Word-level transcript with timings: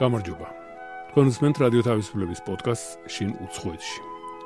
გამარჯობა. 0.00 0.48
თქვენ 1.12 1.26
უსმენთ 1.28 1.56
რადიო 1.60 1.82
თავისუფლების 1.84 2.40
პოდკასტ 2.48 2.86
შინ 3.12 3.30
უცხოეთში. 3.44 4.00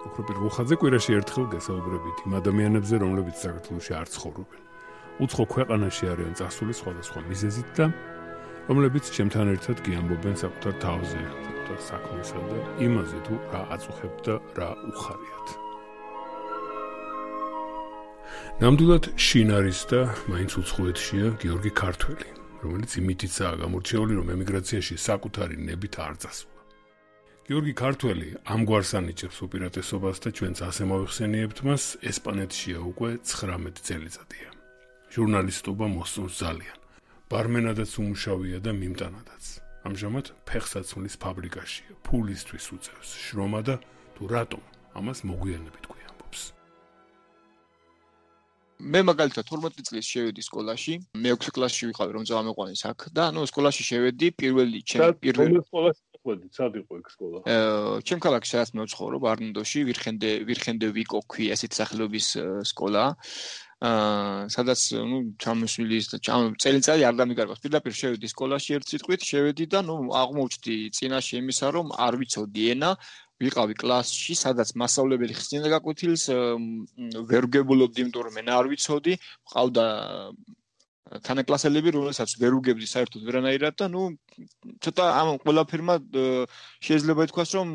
უფრო 0.06 0.21
პირველ 0.26 0.51
ხაზზე 0.56 0.74
კვირაში 0.83 1.11
ერთხელ 1.19 1.46
გასაუბრებით 1.54 2.17
იმ 2.26 2.33
ადამიანებზე, 2.40 2.95
რომლებიც 3.04 3.37
საქართველოში 3.46 3.93
არ 4.01 4.06
ცხოვრობენ. 4.14 4.62
უცხო 5.22 5.45
ქვეყანაში 5.54 6.04
არიან 6.13 6.35
წასული 6.38 6.72
სხვადასხვა 6.81 7.21
მიზეზით 7.31 7.69
და 7.78 7.87
რომლებიც 8.67 9.04
ჩემთან 9.14 9.46
ერთად 9.54 9.77
გიამბობენ 9.87 10.35
საკუთარ 10.42 10.74
თავზე, 10.82 11.21
საკუთარ 11.47 11.78
საქმესა 11.90 12.38
და 12.51 12.58
იმაზე 12.87 13.19
თუ 13.26 13.35
რა 13.53 13.63
აწუხებთ 13.74 14.19
და 14.26 14.35
რა 14.58 14.71
უხარიათ. 14.90 15.49
ნამდვილად 18.60 19.05
შინ 19.15 19.48
არის 19.59 19.80
და 19.91 20.01
მაინც 20.27 20.52
უცხოეთშია 20.59 21.27
გიორგი 21.38 21.70
ქართველი. 21.83 22.45
რომელიც 22.66 22.93
იმითიცაა 23.01 23.55
გამორჩეული, 23.62 24.12
რომ 24.19 24.29
ემიგრაციაში 24.37 24.97
საკუთარი 25.09 25.56
ნებით 25.70 25.95
არ 26.02 26.15
წასულა. 26.23 26.61
გიორგი 27.47 27.75
ქართველი 27.79 28.29
ამგვარს 28.42 28.91
ანიჭებს 28.98 29.39
უპირატესობას 29.47 30.16
და 30.25 30.29
ჩვენც 30.34 30.59
ასე 30.66 30.83
მოიხსენიებთ 30.91 31.59
მას 31.66 31.84
ესპანეთშია 32.11 32.79
უკვე 32.91 33.11
19 33.23 33.79
წელიწადია. 33.87 34.51
ჟურნალისტობა 35.15 35.87
მოსწონს 35.97 36.34
ძალიან. 36.42 36.79
ბარმენადაც 37.30 37.91
უმუშავია 38.02 38.59
და 38.67 38.73
მიმტანადაც. 38.83 39.45
ამჟამად 39.87 40.27
ფეხსაცმლის 40.51 41.14
ფაბრიკაშია, 41.23 41.92
ფულისთვის 42.03 42.67
უწევს 42.75 43.09
შრომა 43.25 43.61
და 43.62 43.75
თუ 44.19 44.23
რატომ 44.34 44.62
ამას 44.98 45.19
მოგვიანებით 45.30 45.85
მე 48.86 49.00
მაგალითად 49.02 49.48
12 49.50 49.86
წლის 49.88 50.06
შევედი 50.06 50.42
სკოლაში, 50.46 50.94
მე 51.18 51.32
6 51.34 51.54
კლასში 51.56 51.88
ვიყავი 51.90 52.12
რომ 52.16 52.27
წამეყვანეს 52.30 52.82
აქ 52.90 53.06
და 53.16 53.24
ნუ 53.34 53.47
სკოლაში 53.50 53.83
შევედი 53.83 54.30
პირველი 54.38 54.83
ჩემი 54.86 55.19
პირველი 55.27 55.62
სკოლაში 55.66 56.02
ყვედი, 56.27 56.47
სად 56.55 56.78
იყო 56.83 56.98
ეგ 57.00 57.11
სკოლა? 57.14 57.38
აა, 57.46 57.98
ჩემ 58.06 58.22
ქალაქში 58.22 58.52
სადაც 58.55 58.70
მე 58.74 58.86
ვცხოვრობ, 58.86 59.27
არნდოში, 59.30 59.80
ვირხენდე, 59.91 60.30
ვირხენდე 60.48 60.86
ვიკო 60.98 61.20
ქვი, 61.30 61.50
ასეთ 61.55 61.78
სახელობის 61.78 62.28
სკოლა. 62.70 63.05
აა, 63.14 63.66
სადაც 63.77 64.80
ნუ 65.05 65.19
ჩამოსვლის 65.36 66.06
და 66.08 66.16
ჩამ 66.24 66.56
წელიწადი 66.56 67.02
არ 67.05 67.14
დამიგარბავს. 67.20 67.60
პირდაპირ 67.60 67.92
შევედი 67.92 68.28
სკოლაში 68.33 68.70
ერთ 68.77 68.86
სიტყვით, 68.88 69.20
შევედი 69.20 69.64
და 69.68 69.80
ნუ 69.84 69.96
აღმოჩნდი 70.16 70.77
წინაშე 70.96 71.34
იმისა, 71.44 71.66
რომ 71.77 71.92
არ 71.92 72.16
ვიცოდი 72.16 72.62
ენა, 72.72 72.91
ვიყავი 73.36 73.74
კლასში, 73.77 74.33
სადაც 74.33 74.72
მასწავლებელი 74.80 75.34
ხსნიდა 75.36 75.68
გაკვეთილს, 75.77 76.24
ვერ 77.28 77.44
გებულობდი, 77.52 78.00
იმიტომ 78.00 78.22
რომ 78.24 78.34
მე 78.41 78.42
არ 78.56 78.66
ვიცოდი, 78.72 79.12
ყავდა 79.52 79.86
თანაკლასელები, 81.27 81.92
რომელსაც 81.94 82.30
ვერ 82.40 82.56
უგებდი 82.56 82.86
საერთოდ 82.90 83.22
ვერანაირად 83.28 83.74
და 83.77 83.86
ნუ 83.92 84.02
ცოტა 84.83 85.05
ამ 85.20 85.28
ყველაფერმა 85.44 85.94
შეიძლება 86.80 87.28
ითქვას, 87.28 87.50
რომ 87.61 87.68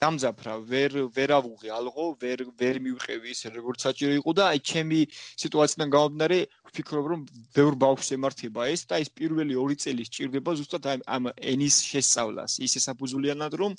დამძაფრა, 0.00 0.52
ვერ 0.64 0.94
ვერავუღი 1.12 1.68
ალღო, 1.76 2.04
ვერ 2.22 2.42
ვერ 2.60 2.78
მივყევი 2.84 3.34
ისე 3.36 3.50
როგორც 3.52 3.84
საჭირო 3.84 4.14
იყო 4.16 4.32
და 4.38 4.44
აი 4.52 4.60
ჩემი 4.70 5.00
სიტუაციიდან 5.42 5.92
გამომდინარე 5.94 6.38
ვფიქრობ 6.70 7.10
რომ 7.12 7.26
ბევრ 7.52 7.76
ბავშვს 7.84 8.14
ემართება 8.16 8.68
ეს 8.72 8.88
და 8.88 8.96
ეს 9.04 9.12
პირველი 9.12 9.58
2 9.60 9.76
წელი 9.84 10.06
სჭირდება 10.08 10.56
ზუსტად 10.56 10.88
აი 10.88 11.04
ამ 11.04 11.24
ენის 11.52 11.76
შესწავლას. 11.90 12.52
ის 12.64 12.72
ესაფუძვლიანად 12.80 13.52
რომ 13.60 13.76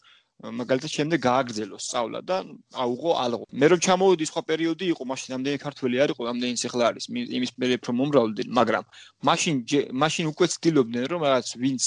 მაგალითად 0.62 0.92
შემდეგ 0.98 1.20
გააგრძელოს 1.26 1.84
სწავლა 1.90 2.20
და 2.30 2.38
აუღო 2.84 3.12
ალღო. 3.24 3.46
მე 3.62 3.66
რომ 3.74 3.80
ჩამოვედი 3.86 4.26
სხვა 4.30 4.42
პერიოდი 4.50 4.86
იყო, 4.94 5.04
მაშინ 5.12 5.32
ამდენი 5.38 5.58
ქართველი 5.66 5.96
არ 6.06 6.10
იყო, 6.14 6.22
ამდენი 6.34 6.56
ციხლა 6.62 6.84
არის, 6.90 7.06
იმის 7.38 7.52
მერე 7.62 7.76
რომ 7.82 7.96
მომრავლდნენ, 8.02 8.48
მაგრამ 8.60 8.84
მაშინ 9.30 9.56
მაშინ 10.02 10.26
უკვე 10.34 10.46
ცდილობდნენ 10.54 11.06
რომ 11.14 11.22
რაღაც 11.30 11.48
ვინც 11.62 11.84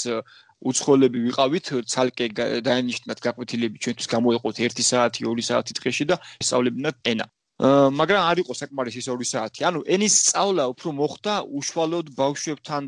უცხოელები 0.70 1.18
ვიყავით, 1.28 1.66
ცალკე 1.92 2.26
დაინიშნათ 2.68 3.18
გაკვეთილები 3.26 3.82
ჩვენთვის 3.84 4.08
გამოეყოთ 4.14 4.56
1 4.68 4.84
საათი, 4.90 5.20
2 5.30 5.48
საათი 5.50 5.72
დღეში 5.80 6.04
და 6.10 6.16
სწავლებინათ 6.40 6.96
ენა. 7.14 7.26
მაგრამ 7.62 8.18
არ 8.18 8.38
იყო 8.42 8.52
საკმარისი 8.58 8.98
ის 8.98 9.06
2 9.14 9.26
საათი. 9.30 9.62
ანუ 9.62 9.80
ენის 9.86 10.14
სწავლა 10.26 10.64
უფრო 10.74 10.90
მოხდა 10.98 11.34
უშუალოდ 11.54 12.06
ბავშვებთან 12.18 12.82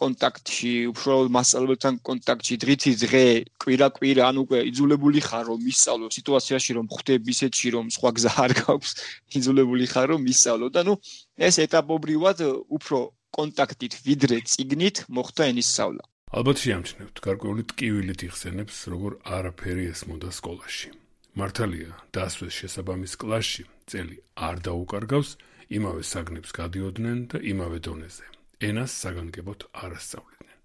კონტაქტში, 0.00 0.72
უშუალოდ 0.88 1.28
მასწავლებელთან 1.36 1.94
კონტაქტში, 2.00 2.54
დღითი 2.64 2.92
დღე, 3.04 3.26
კვირა-კვირა, 3.60 4.22
ანუ 4.32 4.40
უკვე 4.48 4.58
იძულებული 4.72 5.20
ხარ 5.20 5.44
რომ 5.52 5.60
მისწავლო 5.68 6.06
სიტუაციაში 6.16 6.72
რომ 6.80 6.86
ხვდები 6.96 7.30
ისეთში 7.36 7.68
რომ 7.76 7.86
სხვა 7.92 8.10
გზა 8.16 8.32
არ 8.40 8.52
გაქვს, 8.64 8.90
იძულებული 9.36 9.84
ხარ 9.92 10.06
რომ 10.16 10.20
მისწავლო 10.24 10.66
და 10.72 10.80
ნუ 10.88 10.94
ეს 11.36 11.54
ეტაპობრივად 11.66 12.38
უფრო 12.72 12.98
კონტაქტით 13.36 13.92
ვიდრე 14.00 14.36
ციგნით 14.48 14.96
მოხდა 15.12 15.42
ენის 15.52 15.68
სწავლა. 15.76 16.04
ალბათ 16.26 16.58
შეამჩნევთ, 16.58 17.20
გარკვეული 17.22 17.62
ტკივილით 17.70 18.22
იხსენებს, 18.26 18.76
როგორ 18.90 19.12
არაფერი 19.36 19.84
ესმოდა 19.94 20.30
სკოლაში. 20.34 20.90
მართალია, 21.38 21.92
დასვეს 22.10 22.54
შესაბამის 22.60 23.14
კლასში 23.20 23.64
წელი 23.86 24.16
არ 24.34 24.56
დაუკარგავს, 24.66 25.30
იმავე 25.70 26.02
საგნებს 26.02 26.50
გადიოდნენ 26.58 27.18
და 27.30 27.38
იმავე 27.52 27.78
დონეზე. 27.86 28.26
ენას 28.58 28.92
საგანგებოდ 29.02 29.60
არ 29.82 29.90
ასწავლიდნენ. 29.98 30.58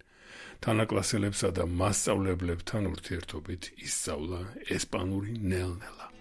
თანაკლასელებსა 0.66 1.49
და 1.57 1.63
მასწავლებლებთან 1.66 2.83
ურთიერთობით 2.93 3.63
ისწავლა 3.85 4.41
ესპანური 4.78 5.33
ნელ-ნელა. 5.38 6.20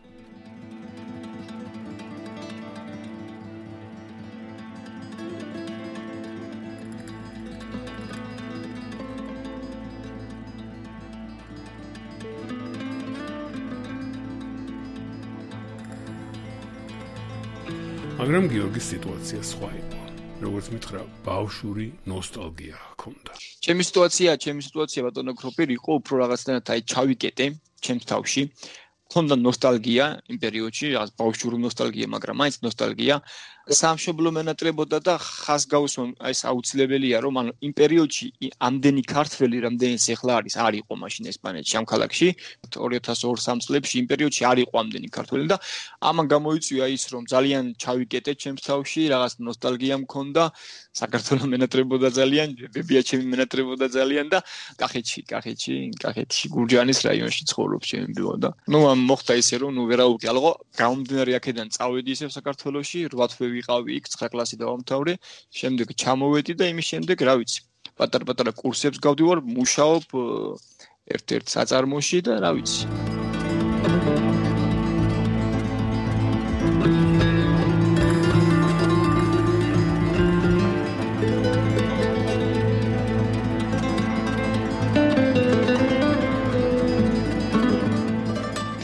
მაგრამ 18.41 18.57
გიორგის 18.57 18.87
სიტუაცია 18.97 19.41
სხვა 19.45 19.69
იყო. 19.81 20.01
როგორც 20.41 20.67
მითხრა, 20.73 21.01
ბავშვური 21.29 21.87
ნოსტალგია 22.09 22.77
ჰქონდა. 22.97 23.33
ჩემი 23.37 23.83
სიტუაცია, 23.85 24.31
ჩემი 24.45 24.61
სიტუაცია 24.65 25.01
ბატონო 25.05 25.33
ქროპერი 25.37 25.73
იყო 25.77 25.91
უფრო 26.01 26.15
რაღაცნაირად 26.25 26.67
აი 26.73 26.81
ჩავიკეტე 26.93 27.47
ჩემს 27.85 28.05
თავში. 28.09 28.43
ჰქონდა 29.13 29.35
ნოსტალგია 29.45 30.05
იმ 30.33 30.39
პერიოდში, 30.41 30.87
ბავშვური 31.21 31.57
ნოსტალგია, 31.61 32.07
მაგრამ 32.17 32.37
მაინც 32.41 32.57
ნოსტალგია. 32.65 33.15
სამშობლო 33.69 34.31
მენატრებოდა 34.35 34.99
და 35.05 35.15
ხაზგაუსო 35.21 36.03
აი 36.17 36.33
ეს 36.33 36.41
აუცილებელია 36.51 37.19
რომ 37.21 37.35
ანუ 37.41 37.53
იმ 37.67 37.73
პერიოდში 37.77 38.27
ამდენი 38.67 39.03
ქართველი 39.05 39.57
რამდენი 39.67 39.99
ახლა 40.17 40.33
არის 40.41 40.55
არ 40.65 40.75
იყო 40.81 40.93
მაშინ 41.03 41.25
ესპანეთში 41.31 41.75
ამ 41.81 41.87
ქალაქში 41.93 42.29
2002-3 42.73 43.61
წლებში 43.67 43.95
იმ 44.01 44.07
პერიოდში 44.11 44.43
არ 44.51 44.59
იყო 44.65 44.75
ამდენი 44.83 45.09
ქართველი 45.13 45.45
და 45.53 45.57
ამან 46.11 46.27
გამოიწვია 46.35 46.87
ის 46.97 47.05
რომ 47.13 47.23
ძალიან 47.35 47.65
ჩავიკეტე 47.85 48.33
ჩემს 48.43 48.63
თავში 48.65 49.03
რაღაც 49.15 49.33
ნოსტალგია 49.45 49.97
მქონდა 50.05 50.43
საქართველოს 51.01 51.47
მენატრებოდა 51.55 52.09
ძალიან 52.17 52.49
ბებია 52.75 53.03
ჩემი 53.07 53.25
მენატრებოდა 53.33 53.87
ძალიან 53.95 54.27
და 54.35 54.39
კახეთში 54.81 55.21
კახეთში 55.31 55.75
კახეთში 56.01 56.45
გურჯანის 56.57 56.99
რაიონში 57.07 57.43
ცხოვრობ 57.51 57.83
ჩემი 57.91 58.09
ბიო 58.19 58.35
და 58.43 58.51
ნუ 58.73 58.79
მოხდა 59.11 59.35
ისე 59.43 59.57
რომ 59.63 59.71
ნუ 59.79 59.83
ვერაუგე 59.91 60.27
ალღო 60.33 60.53
გამომდინარე 60.81 61.33
აქედან 61.39 61.69
წავედი 61.77 62.11
ისე 62.17 62.27
საქართველოსში 62.35 62.99
8 63.15 63.31
თვე 63.37 63.47
ვიყავი 63.61 64.01
იქ 64.01 64.09
9 64.17 64.33
კლასი 64.33 64.57
დავამთავრე, 64.65 65.17
შემდეგ 65.61 65.93
ჩამოვედი 66.01 66.57
და 66.57 66.73
იმის 66.73 66.91
შემდეგ, 66.95 67.27
რა 67.29 67.35
ვიცი, 67.41 67.61
პატარ-პატარა 68.01 68.53
კურსებს 68.57 68.99
გავდივარ, 69.05 69.45
მუშაობ 69.45 70.17
ერთ-ერთ 71.17 71.55
საწარმოში 71.55 72.25
და 72.25 72.41
რა 72.41 72.53
ვიცი. 72.57 72.85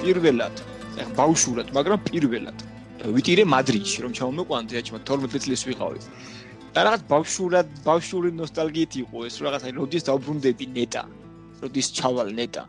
პირველად, 0.07 0.61
ეხ 1.03 1.09
ბავშვურად, 1.19 1.75
მაგრამ 1.75 2.03
პირველად 2.07 2.76
ვიტირე 3.15 3.45
მადრიდში 3.47 3.99
რომ 4.05 4.13
ჩამომეყვანთ 4.19 4.75
ეჭმა 4.81 4.99
12 5.07 5.43
წლის 5.45 5.63
ვიყავი 5.69 6.01
და 6.77 6.83
რაღაც 6.85 7.03
ბავშვურად 7.09 7.69
ბავშვური 7.87 8.31
ნოსტალგიით 8.37 8.97
იყო 9.01 9.23
ეს 9.29 9.37
რაღაც 9.41 9.63
აი 9.65 9.73
როდის 9.81 10.03
დავბრუნდები 10.09 10.67
ნეტა? 10.77 11.03
როდის 11.63 11.87
ჩავალ 11.97 12.29
ნეტა? 12.37 12.65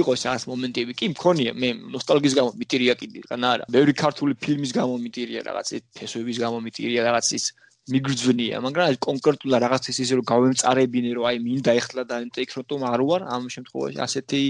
იყო 0.00 0.10
ეს 0.18 0.44
მომენტები. 0.50 0.92
კი 1.00 1.06
მქონია 1.14 1.52
მე 1.56 1.68
ნოსტალგიის 1.94 2.34
გამო 2.38 2.50
ვიტირია 2.60 2.94
კიდე 3.00 3.18
რა 3.30 3.38
არა. 3.54 3.64
ბევრი 3.72 3.92
ქართული 4.04 4.34
ფილმის 4.42 4.72
გამო 4.76 4.94
ვიტირია 5.00 5.40
რაღაც 5.48 5.68
ფესვების 5.96 6.36
გამო 6.44 6.58
ვიტირია 6.66 7.00
რაღაც 7.08 7.26
ის 7.38 7.44
მიგრძვნია 7.88 8.60
მაგრამ 8.60 8.84
აი 8.84 8.96
კონკრეტულად 9.00 9.60
რაღაც 9.64 9.84
ის 9.88 9.98
ისე 10.04 10.14
რომ 10.20 10.24
გავემწარებინე 10.28 11.10
რომ 11.16 11.24
აი 11.28 11.36
მინდა 11.40 11.72
ეხლა 11.80 12.02
და 12.10 12.16
ინტეგრატომ 12.26 12.80
არ 12.84 13.00
ვარ 13.08 13.22
ამ 13.32 13.48
შემთხვევაში 13.54 13.98
ასეთი 14.04 14.40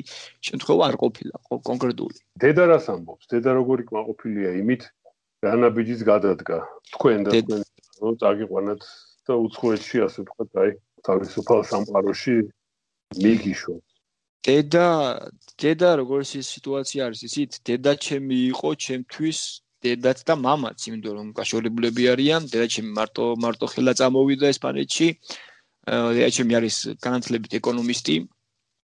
შემთხვევა 0.48 0.82
არ 0.90 0.96
ყოფილა 1.02 1.34
კონკრეტული. 1.70 2.18
დედა 2.42 2.64
რას 2.66 2.86
ამბობს? 2.90 3.30
დედა 3.30 3.50
როგორი 3.62 3.82
კმაყოფილია 3.86 4.50
იმით 4.58 4.82
რანაბიჯის 5.44 6.02
გადადგა. 6.02 6.58
თქვენ 6.94 7.18
და 7.26 7.30
თქვენ 7.38 7.62
რომ 8.02 8.14
წაგიყვანათ 8.22 8.82
და 9.26 9.34
უცხოეთში 9.46 9.96
ასე 10.06 10.18
ვთქვათ 10.24 10.50
აი 10.62 10.70
თავისუფალ 11.06 11.60
სამყაროში 11.70 12.36
მიგიშო. 13.22 13.74
დედა 14.48 14.88
დედა 15.60 15.90
როგორც 16.02 16.28
ის 16.40 16.46
სიტუაცია 16.56 17.00
არის 17.06 17.20
იცით 17.28 17.52
დედა 17.68 17.92
ჩემი 18.06 18.38
იყო 18.54 18.68
ჩემთვის 18.84 19.38
დედაც 19.84 20.18
და 20.26 20.34
მამაც 20.34 20.78
იმიტომ 20.88 21.14
რომ 21.18 21.28
გაშორებულები 21.38 22.02
არიან 22.14 22.42
დედა 22.50 22.66
ჩემი 22.74 22.90
მარტო 22.98 23.24
მარტო 23.44 23.66
ხელა 23.72 23.92
წამოვიდა 23.98 24.46
ესპანეთში. 24.54 25.08
დედა 25.86 26.30
ჩემი 26.34 26.52
არის 26.58 26.76
განათლებით 26.98 27.52
ეკონომისტი. 27.62 28.16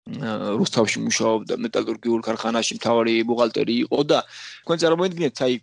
რუსთავში 0.05 1.01
მუშაობდა 1.01 1.55
მეტალურგიულ 1.65 2.21
ქარხანაში 2.21 2.77
მთავარი 2.77 3.13
ბუღალტერი 3.25 3.75
იყო 3.89 3.99
და 4.05 4.19
თქვენ 4.61 4.77
წარმოიდგინეთ 4.83 5.41
აი 5.45 5.53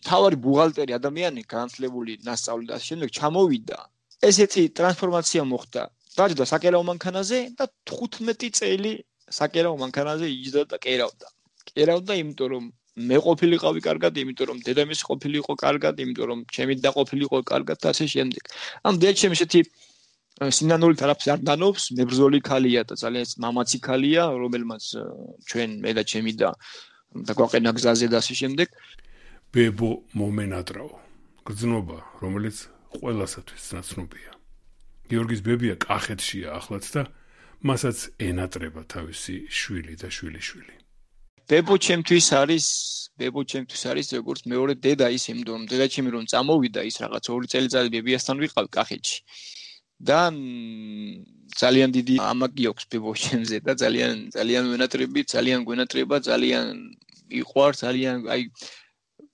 მთავარი 0.00 0.36
ბუღალტერი 0.44 0.92
ადამიანი 0.98 1.42
განათლებული 1.54 2.12
ნასწავლი 2.26 2.66
და 2.70 2.78
შემდეგ 2.88 3.08
ჩამოვიდა. 3.18 3.78
ესეთი 4.28 4.62
ტრანსფორმაცია 4.78 5.42
მოხდა. 5.52 5.82
დაჯდა 6.18 6.44
საკერაო 6.52 6.84
მანქანაზე 6.90 7.38
და 7.58 7.64
15 7.90 8.50
წელი 8.58 8.92
საკერაო 9.38 9.76
მანქანაზე 9.82 10.26
იჯდა 10.34 10.62
და 10.72 10.76
კერავდა. 10.86 11.28
კერავდა 11.70 12.12
იმიტომ 12.22 12.48
რომ 12.54 12.64
მე 13.08 13.16
ყოფილიყავი 13.26 13.80
კარგად 13.88 14.18
იმიტომ 14.22 14.46
რომ 14.50 14.58
დედამისი 14.66 15.04
ყოფილიყო 15.10 15.52
კარგად 15.64 15.94
იმიტომ 16.04 16.26
რომ 16.30 16.40
ჩემი 16.54 16.74
და 16.84 16.90
ყოფილიყო 16.98 17.38
კარგად 17.52 17.78
და 17.82 17.88
ასე 17.94 18.06
შემდეგ. 18.14 18.42
ამ 18.86 18.94
დედაც 19.02 19.16
ჩემი 19.22 19.34
ესეთი 19.38 19.60
სინანული 20.34 20.98
თარაფს 20.98 21.26
არ 21.34 21.40
დანობს 21.48 21.82
მებრძოლი 21.98 22.40
ქალია 22.50 22.82
და 22.90 22.94
ძალიან 23.02 23.26
მამაცი 23.44 23.78
ქალია 23.86 24.22
რომელმაც 24.42 24.84
ჩვენ 25.50 25.70
მე 25.82 25.90
და 25.98 26.02
ჩემი 26.10 26.32
და 26.42 26.50
დაგვაყენა 27.28 27.70
გზაზე 27.78 28.06
და 28.10 28.18
ასე 28.18 28.34
შემდეგ 28.42 28.68
ბებო 29.54 29.90
მომენატრაო. 30.18 30.94
გრძნობა 31.46 31.98
რომელიც 32.18 32.56
ყველასათვის 32.98 33.64
ნაცნობია. 33.76 34.30
გიორგის 35.10 35.40
ბებია 35.46 35.76
კახეთშია 35.78 36.48
ახლაც 36.58 36.84
და 36.94 37.02
მასაც 37.62 37.98
ენატრება 38.18 38.82
თავისი 38.94 39.36
შვილი 39.46 39.94
და 40.02 40.10
შვილიშვილი. 40.16 40.74
ბებო 41.46 41.74
ჩემთვის 41.86 42.26
არის 42.40 42.66
ბებო 43.20 43.40
ჩემთვის 43.46 43.82
არის 43.94 44.06
როგორც 44.18 44.40
მეორე 44.50 44.74
დედა 44.74 45.06
ის 45.14 45.24
იმდენ 45.30 45.46
რომ 45.54 45.62
დედა 45.70 45.86
ჩემი 45.94 46.10
რომ 46.16 46.24
წამოვიდა 46.32 46.80
ის 46.90 46.96
რაღაც 47.04 47.24
ორი 47.30 47.46
წელიწადი 47.52 47.88
ბებიასთან 47.94 48.36
ვიყავ 48.42 48.66
კახეთში. 48.74 49.18
და 50.02 50.20
ძალიან 51.62 51.90
დიდი 51.94 52.14
ამაგი 52.18 52.64
აქვს 52.70 52.84
ბებოშენზე 52.90 53.58
და 53.66 53.72
ძალიან 53.78 54.14
ძალიან 54.34 54.64
ვენატრები, 54.72 55.20
ძალიან 55.34 55.60
გვენატრება, 55.68 56.16
ძალიან 56.30 56.64
იყვარ, 57.30 57.70
ძალიან 57.84 58.16
აი 58.34 58.42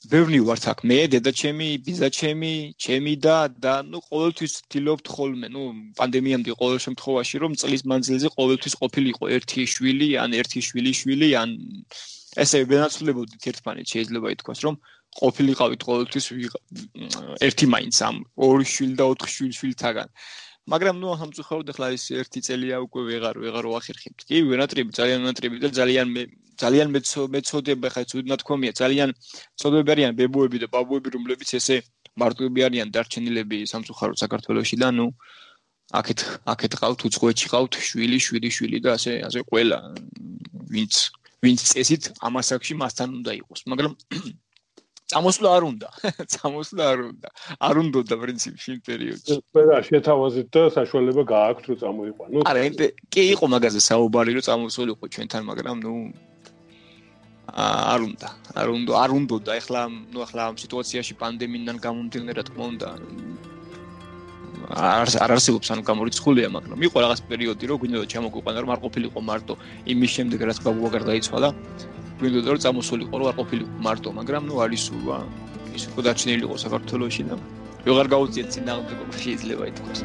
ბევრი 0.08 0.38
ვართ 0.40 0.64
აქ 0.72 0.78
მე, 0.88 0.96
დედა 1.12 1.32
ჩემი, 1.36 1.66
ბიზა 1.84 2.08
ჩემი, 2.08 2.72
ჩემი 2.80 3.12
და 3.20 3.52
და 3.52 3.74
ნუ 3.84 4.00
ყოველთვის 4.08 4.52
ვთილობთ 4.64 5.06
ხოლმე, 5.12 5.46
ნუ 5.52 5.62
პანდემიამდე 5.98 6.56
ყოველ 6.56 6.78
შემთხვევაში 6.86 7.36
რომ 7.44 7.52
წლის 7.60 7.84
მანძილზე 7.84 8.28
ყოველთვის 8.32 8.74
ყოფილიყო 8.80 9.24
ერთი 9.36 9.60
შვილი, 9.68 10.08
ან 10.24 10.30
ერთი 10.40 10.60
შვილი 10.64 10.92
შვილი, 11.00 11.28
ან 11.36 11.48
ესე 12.40 12.58
ვენაცვლებოდით 12.72 13.44
ერთმანეთს 13.52 13.92
შეიძლება 13.92 14.32
ითქვას 14.40 14.60
რომ 14.64 14.80
ყოფილიყავით 15.20 15.80
ყოველთვის 15.84 16.26
ერთი 17.44 17.66
მაინც 17.68 17.96
ამ 18.08 18.16
ორი 18.40 18.66
შვილი 18.72 18.94
და 18.96 19.04
ოთხ 19.12 19.28
შვილი 19.36 19.54
შვილთაგან. 19.60 20.08
მაგრამ 20.70 20.96
ნუ 21.02 21.08
სამწუხაროდ 21.20 21.68
ახლა 21.72 21.86
ის 21.96 22.04
ერთი 22.14 22.40
წელია 22.46 22.76
უკვე 22.86 23.02
ვეღარ 23.10 23.36
ვეღარ 23.42 23.66
ვახერხებთ. 23.74 24.20
კი, 24.28 24.36
ვენატრიბი 24.50 24.92
ძალიან 25.00 25.18
ვენატრიბი 25.24 25.56
და 25.64 25.68
ძალიან 25.80 26.08
მე 26.14 26.22
ძალიან 26.62 26.88
მეცოდება 27.34 27.88
ხა 27.94 28.00
ის 28.06 28.12
უდნა 28.20 28.36
თქომია, 28.42 28.72
ძალიან 28.82 29.10
ცოდები 29.60 29.90
არიან 29.94 30.12
ბებუები 30.20 30.58
და 30.62 30.68
ბაბუები, 30.74 31.08
რომლებიც 31.16 31.50
ესე 31.58 31.76
მარტოები 32.20 32.60
არიან 32.68 32.88
დარჩენილები 32.94 33.58
სამწუხაროდ 33.72 34.18
საქართველოსში 34.22 34.76
და 34.82 34.88
ნუ 34.98 35.06
აქეთ 36.00 36.20
აქეთ 36.52 36.72
ყავთ 36.80 37.00
უცხოეთში 37.08 37.46
ყავთ 37.50 37.72
შვილი, 37.88 38.18
შვილი, 38.26 38.48
შვილი 38.56 38.78
და 38.84 38.90
ასე 38.98 39.12
ასე 39.26 39.40
ყველა 39.50 39.78
ვინც 40.74 40.94
ვინც 41.42 41.60
წესით 41.72 42.04
ამასაკში 42.28 42.74
მასთან 42.82 43.08
უნდა 43.18 43.32
იყოს, 43.40 43.60
მაგრამ 43.70 43.92
წამოსვლა 45.10 45.48
არ 45.56 45.62
უნდა. 45.70 45.88
წამოსვლა 46.34 46.84
არ 46.92 47.00
უნდა. 47.10 47.28
არ 47.68 47.74
უნდა 47.82 48.00
და 48.10 48.16
პრინციპში 48.22 48.68
იმ 48.74 48.80
პერიოდში. 48.88 49.36
ყველა 49.54 49.76
შეთავაზეთ 49.90 50.48
და 50.54 50.62
საშუალება 50.78 51.22
გააქვთ 51.34 51.64
რომ 51.70 51.78
წამოიყვანო. 51.82 52.44
არა, 52.50 52.60
კი 53.12 53.22
იყო 53.34 53.44
მაგაზე 53.54 53.80
საუბარი 53.90 54.30
რომ 54.38 54.44
წამოსულიყო 54.48 55.04
ჩვენთან, 55.14 55.42
მაგრამ 55.50 55.76
ნუ 55.84 55.94
არ 57.50 58.00
უნდა. 58.06 58.28
არ 58.54 58.68
უნდა, 58.78 58.92
არ 59.02 59.10
უნდა 59.18 59.36
და 59.46 59.52
ეხლა 59.60 59.80
ნუ 60.14 60.18
ეხლა 60.26 60.42
ამ 60.50 60.56
სიტუაციაში 60.62 61.14
პანდემიიდან 61.22 61.76
გამომდინარე 61.82 62.36
რა 62.38 62.44
თქმა 62.46 62.64
უნდა 62.72 62.88
არ 64.70 65.08
არ 65.24 65.30
არსებობს 65.34 65.68
ანუ 65.74 65.82
გამორიცხულია, 65.82 66.48
მაგრამ 66.54 66.78
იყო 66.86 66.96
რაღაც 67.02 67.20
პერიოდი 67.30 67.64
რომ 67.70 67.78
გვინდა 67.82 68.06
ჩამოგვიყვანა 68.12 68.58
რომ 68.62 68.70
არ 68.74 68.80
ყოფილიყო 68.84 69.20
მარტო 69.30 69.54
იმის 69.92 70.10
შემდეგ 70.16 70.38
რაც 70.46 70.58
ბაბუა 70.62 70.90
გარ 70.94 71.02
დაიცვალა. 71.10 71.48
გვინდოდა 72.20 72.48
რომ 72.52 72.60
წამოსულიყო 72.64 73.16
არ 73.30 73.36
ყოფილიყო 73.40 73.72
მარტო, 73.86 74.08
მაგრამ 74.18 74.42
ნუ 74.48 74.54
არის 74.64 74.82
სულვა. 74.88 75.18
ის 75.76 75.84
უკვე 75.90 76.02
დაჩინილიყო 76.06 76.56
საქართველოსში 76.64 77.22
და 77.30 77.34
ვეღარ 77.86 78.06
გაუწიეთ 78.14 78.48
წინააღმდეგობა 78.54 79.14
შეიძლება 79.24 79.64
ითქვას. 79.70 80.00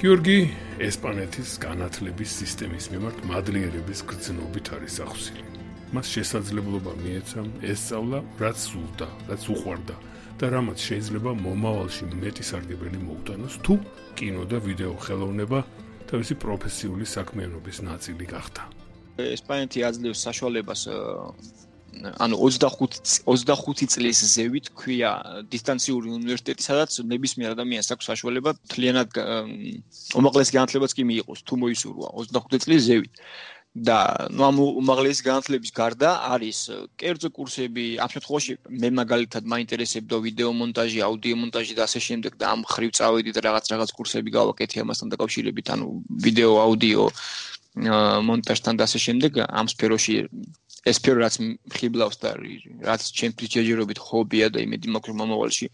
გიორგი 0.00 0.38
ესპანეთის 0.88 1.50
განათლების 1.62 2.30
სისტემის 2.40 2.86
მიმართ 2.92 3.18
მადლიერების 3.30 4.00
გრძნობით 4.08 4.66
არის 4.76 4.96
ახსილი. 5.06 5.44
მას 5.92 6.06
შესაძლებლობა 6.16 6.92
მიეცა 7.04 7.40
ესწავლა 7.72 8.18
რაც 8.40 8.58
სულდა, 8.64 9.08
რაც 9.28 9.42
უყვარდა 9.52 9.96
და 10.40 10.46
რამაც 10.56 10.78
შეიძლება 10.88 11.30
მომავალში 11.44 12.04
მეტი 12.22 12.44
სარგებელი 12.50 12.98
მოუტანოს 13.04 13.54
თუ 13.64 13.74
კინო 14.16 14.42
და 14.48 14.58
ვიდეო 14.64 14.94
ხელოვნება 15.04 15.58
თავისი 16.12 16.34
პროფესიული 16.44 17.08
საქმიანობის 17.08 17.78
ნაწილი 17.88 18.24
გახდა. 18.28 18.62
ესპანეთი 19.16 19.80
აძლევს 19.88 20.20
საშუალებას 20.28 20.82
ანუ 22.24 22.36
25 22.40 23.24
25 23.28 23.88
წლის 23.92 24.18
ზევით 24.34 24.66
ქვია 24.76 25.10
დისტანციური 25.52 26.08
უნივერსიტეტი, 26.18 26.62
სადაც 26.64 26.90
ნებისმიერ 27.12 27.56
ადამიანს 27.56 27.92
აქვს 27.96 28.08
საშუალება 28.12 28.50
თლიანად 28.72 29.10
უმაღლესი 30.20 30.56
განათლებაც 30.56 30.92
კი 30.96 31.04
მიიღოს, 31.08 31.44
თუ 31.48 31.54
მოისურვა 31.64 32.08
25 32.16 32.64
წლის 32.64 32.82
ზევით. 32.88 33.12
და 33.72 34.28
ნუ 34.28 34.42
ამ 34.44 34.56
უმაღლესი 34.60 35.24
განათლების 35.24 35.72
გარდა 35.72 36.10
არის 36.28 36.58
კერძო 37.00 37.28
კურსები, 37.32 37.96
ამ 38.04 38.08
შემთხვევაში 38.12 38.52
მე 38.68 38.88
მაგალითად 39.00 39.48
მაინტერესებდა 39.48 40.16
ვიდეო 40.26 40.50
მონტაჟი, 40.60 40.98
აუდიო 41.08 41.36
მონტაჟი 41.40 41.74
და 41.80 41.88
ასე 41.88 42.00
შემდეგ 42.08 42.36
და 42.36 42.52
ამ 42.52 42.60
ხრივ 42.68 42.90
წავედი 42.92 43.30
და 43.32 43.40
რაღაც 43.48 43.64
რაღაც 43.72 43.90
კურსები 43.96 44.30
გავაკეთე 44.36 44.84
ამასთან 44.84 45.08
დაკავშირებით, 45.16 45.66
ანუ 45.72 45.86
ვიდეო, 46.20 46.52
აუდიო 46.64 47.04
მონტაჟთან 48.28 48.74
და 48.76 48.84
ასე 48.84 48.98
შემდეგ. 49.06 49.32
ამ 49.48 49.66
სფეროში 49.72 50.14
ეს 50.84 50.96
სფერო 51.00 51.18
რაც 51.24 51.34
ხიბლავს 51.72 52.16
და 52.20 52.30
რაც 52.84 53.02
ჩემთვის 53.08 53.48
ჯერჯერობით 53.54 53.98
ხობია 54.04 54.46
და 54.52 54.58
იმედი 54.66 54.86
მაქვს 54.92 55.16
მომავალში 55.16 55.66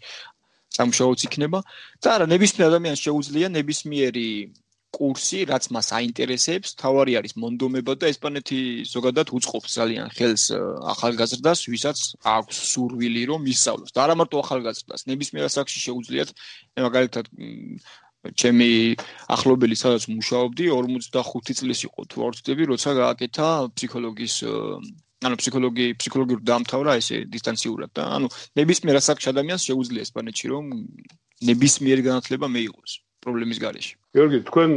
სამშაოც 0.71 1.19
იქნება. 1.27 1.59
და 1.99 2.07
არა 2.15 2.25
ნებისმიერ 2.31 2.67
ადამიანს 2.71 3.03
შეუძლია 3.03 3.47
ნებისმიერი 3.51 4.27
კურსი, 4.99 5.45
რაც 5.47 5.69
მას 5.75 5.87
აინტერესებს, 5.95 6.75
თავარი 6.81 7.15
არის 7.19 7.33
მონდომება 7.39 7.95
და 8.01 8.11
ესპანეთი 8.11 8.59
ზოგადად 8.91 9.31
უწყობს 9.37 9.77
ძალიან 9.79 10.11
ხელს 10.17 10.43
ახალგაზრდას, 10.93 11.59
ვისაც 11.71 11.97
აქვს 12.35 12.57
სურვილი 12.71 13.23
რომ 13.31 13.47
ისწავლოს. 13.53 13.95
და 13.95 13.99
არა 14.05 14.15
მარტო 14.19 14.43
ახალგაზრდას, 14.43 15.07
ნებისმიერ 15.11 15.47
ასაკში 15.47 15.79
შეუძლიათ 15.87 16.29
მაგალითად 16.87 17.25
ჩემი 18.35 18.69
ახლობელი 19.31 19.75
სადაც 19.79 20.03
მუშაობდი 20.11 20.65
45 20.75 21.55
წლის 21.59 21.79
იყო 21.87 22.01
თუ 22.11 22.17
არ 22.27 22.33
ვცდები, 22.35 22.63
როცა 22.75 22.89
გააკეთა 22.99 23.47
ფსიქოლოგის 23.79 24.35
ანუ 25.19 25.35
ფსიქოლოგი 25.39 25.85
ფსიქოლოგიურ 25.99 26.41
დაამთავრა 26.47 26.91
ესე 26.99 27.17
დისტანციურად 27.31 27.91
და 27.95 28.03
ანუ 28.19 28.27
ნებისმიერ 28.59 28.99
ასაკში 28.99 29.31
ადამიანს 29.31 29.67
შეუძლია 29.67 30.07
ესპანეთში 30.07 30.47
რომ 30.51 30.65
ნებისმიერი 31.49 32.03
განათლება 32.07 32.47
მეიღოს. 32.55 32.93
პრობლემის 33.23 33.59
გარეშე. 33.63 33.93
გიორგი, 34.15 34.39
თქვენ 34.49 34.69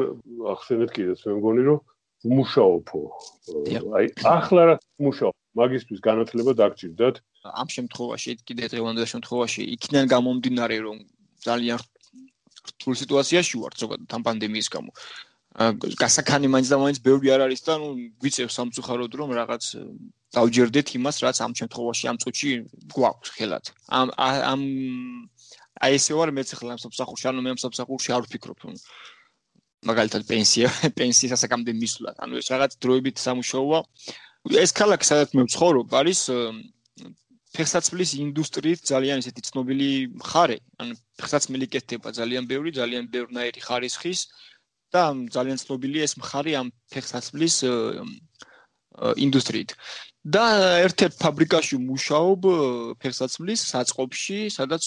ახსენეთ 0.55 0.91
კიდეც, 0.97 1.21
მე 1.27 1.33
მგონი 1.39 1.63
რომ 1.69 1.79
მუშაობო. 2.23 3.01
აი, 3.99 4.07
ახლა 4.23 4.63
რა 4.69 4.75
მუშაობ? 5.03 5.35
მაგისტრის 5.59 6.01
განათლება 6.01 6.53
დაგჭირდათ? 6.61 7.17
ამ 7.45 7.69
შემთხვევაში, 7.77 8.31
კიდე 8.49 8.65
დღევანდელ 8.73 9.07
შემთხვევაში, 9.13 9.63
იქიდან 9.75 10.05
გამომდინარე, 10.15 10.77
რომ 10.87 10.97
ძალიან 11.43 11.79
რთულ 12.71 12.95
სიტუაციაში 13.03 13.55
ვარ 13.59 13.75
ზოგადად 13.83 14.11
ამ 14.17 14.23
პანდემიის 14.23 14.69
გამო. 14.71 14.91
გასაკანი 15.53 16.49
მაინც 16.49 16.69
და 16.73 16.77
მაინც 16.81 16.99
ბევრი 17.05 17.29
არ 17.35 17.41
არის 17.47 17.61
და 17.67 17.75
ნუ 17.77 17.89
გვიწევს 18.23 18.55
სამწუხაროდ 18.57 19.13
რომ 19.21 19.31
რაღაც 19.37 19.65
დავჯერდეთ 20.33 20.89
იმას, 20.97 21.17
რაც 21.27 21.37
ამ 21.45 21.53
შემთხვევაში 21.61 22.05
ამ 22.09 22.17
წუთში 22.23 22.51
გვაქვს 22.97 23.29
ხელად. 23.37 23.65
ამ 23.93 24.09
ამ 24.17 24.61
აი 25.83 25.99
ესე 25.99 26.15
ვარ 26.19 26.31
მეც 26.37 26.55
ახლა 26.57 26.77
ამ 26.77 26.81
სამსახურში, 26.83 27.25
ანუ 27.31 27.41
მე 27.45 27.51
ამ 27.55 27.61
სამსახურში 27.63 28.11
არ 28.17 28.27
ვფიქრობ. 28.29 28.61
მაგალითად 29.91 30.23
პენსია, 30.31 30.69
პენსიის 30.99 31.35
ასაკამდე 31.37 31.73
მისვლა, 31.75 32.15
ანუ 32.23 32.39
ეს 32.39 32.49
რაღაც 32.55 32.77
დროებით 32.79 33.17
სამუშაოა. 33.19 33.81
ეს 34.63 34.71
ქალაქი 34.79 35.07
სადაც 35.11 35.35
მე 35.35 35.43
ვცხოვრობ, 35.49 35.89
არის 36.01 36.21
ფეხსაცმლის 37.57 38.11
ინდუსტრიით 38.25 38.81
ძალიან 38.89 39.21
ისეთი 39.23 39.43
ცნობილი 39.49 39.89
მხარე, 40.23 40.57
ანუ 40.81 40.95
ფეხსაცმელი 41.21 41.67
კეთება 41.75 42.09
ძალიან 42.17 42.49
ბევრი, 42.49 42.71
ძალიან 42.79 43.11
ბევრნაირი 43.13 43.61
ხარისხის 43.67 44.21
და 44.95 45.03
ძალიან 45.37 45.59
ცნობილია 45.61 46.07
ეს 46.09 46.15
მხარი 46.23 46.53
ამ 46.61 46.69
ფეხსაცმლის 46.95 47.57
ინდუსტრიით. 49.01 49.71
და 50.23 50.43
ერთ-ერთ 50.87 51.15
ფაბრიკაში 51.19 51.77
მუშაობ 51.83 52.45
ფეხსაცმლის 53.03 53.61
საწყობში, 53.73 54.39
სადაც 54.55 54.87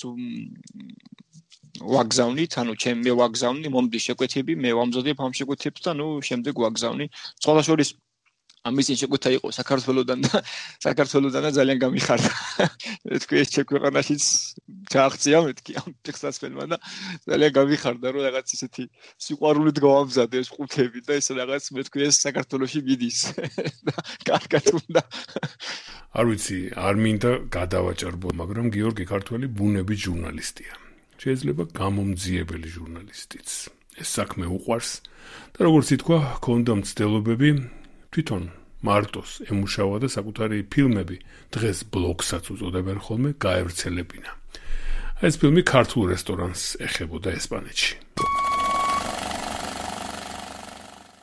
ვაგზავნით, 1.83 2.55
ანუ 2.61 2.73
ჩემ 2.79 3.03
მე 3.03 3.11
ვაგზავნი 3.19 3.67
მომდი 3.75 3.99
შეკვეთები, 3.99 4.55
მე 4.63 4.71
ვამზადებ 4.79 5.19
ამ 5.19 5.33
შეკვეთებს 5.35 5.81
და 5.83 5.91
ნუ 5.99 6.07
შემდეგ 6.23 6.55
ვაგზავნი. 6.63 7.05
სხვა 7.43 7.51
ამის 8.65 8.87
შეკვეთა 9.01 9.29
იყო 9.37 9.47
საქართველოსდან 9.59 10.19
და 10.25 10.41
საქართველოსდან 10.85 11.45
ძალიან 11.57 11.79
გამიხარდა. 11.85 12.31
თქვი 13.23 13.35
ეს 13.41 13.49
შეკვეთანაშიც 13.55 14.23
ჩააღწია 14.89 15.37
მეთქი 15.45 15.71
ამ 15.81 15.89
ფეხსაცმელმა 16.05 16.65
და 16.73 16.77
ძალიან 17.29 17.51
გამიხარდა 17.59 18.07
რომ 18.15 18.21
რაღაც 18.25 18.47
ისეთი 18.57 18.83
სიყვარულით 19.25 19.77
გავამზადე 19.85 20.35
ეს 20.41 20.49
ყუთები 20.55 20.99
და 21.05 21.13
ეს 21.21 21.27
რაღაც 21.37 21.63
მე 21.77 21.81
თქვი 21.89 22.01
ეს 22.09 22.15
საქართველოსში 22.25 22.81
მიდის 22.89 23.19
და 23.85 23.95
კარგად 24.29 24.65
უნდა 24.81 25.01
არ 26.15 26.25
ვიცი, 26.31 26.57
არ 26.79 26.95
მინდა 26.95 27.31
გადავაჭარბო, 27.51 28.29
მაგრამ 28.39 28.67
გიორგი 28.71 29.05
ქართველი 29.09 29.45
ბუნების 29.51 29.99
ჟურნალისტია. 30.07 30.73
შეიძლება 31.19 31.63
გამომძიებელი 31.75 32.69
ჟურნალისტიც. 32.71 33.49
ეს 33.99 34.09
საქმე 34.15 34.47
უყვარს 34.47 34.91
და 35.55 35.59
როგორც 35.67 35.87
ითქვა, 35.95 36.19
ქონდა 36.43 36.73
მცდელობები 36.79 37.49
თვითონ 38.15 38.43
მარტოს 38.87 39.31
ემუშავა 39.51 39.97
და 39.99 40.07
საკუთარი 40.07 40.59
ფილმები 40.71 41.17
დღეს 41.51 41.83
ბლოგსაც 41.91 42.47
უწოდებენ 42.55 42.97
ხოლმე 43.03 43.31
გაევრცელებინა. 43.43 44.31
ეს 45.27 45.35
ფილმი 45.41 45.61
ქართულ 45.67 46.03
რესტორანს 46.15 46.61
ეხებოდა 46.79 47.35
ესპანეთში. 47.35 47.93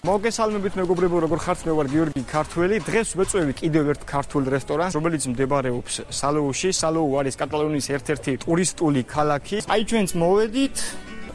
მოგესალმებით 0.03 0.75
მეგობრებო, 0.83 1.17
როგორ 1.25 1.39
ხართ? 1.47 1.61
მე 1.63 1.73
ვარ 1.79 1.89
გიორგი 1.95 2.23
ქართველი. 2.27 2.75
დღეს 2.83 3.09
ვეწვევი 3.17 3.53
კიდევ 3.55 3.85
ერთ 3.95 4.03
ქართულ 4.03 4.43
რესტორანს, 4.51 4.93
რომელიც 4.99 5.23
მდებარეობს 5.33 5.95
სალოუში. 6.11 6.71
სალოუ 6.75 7.11
არის 7.23 7.35
კატალონიის 7.39 7.87
ერთ-ერთი 7.97 8.33
ტურისტული 8.45 9.03
ქალაქი. 9.07 9.57
აი 9.71 9.83
ჩვენც 9.89 10.11
მოვედით 10.19 10.77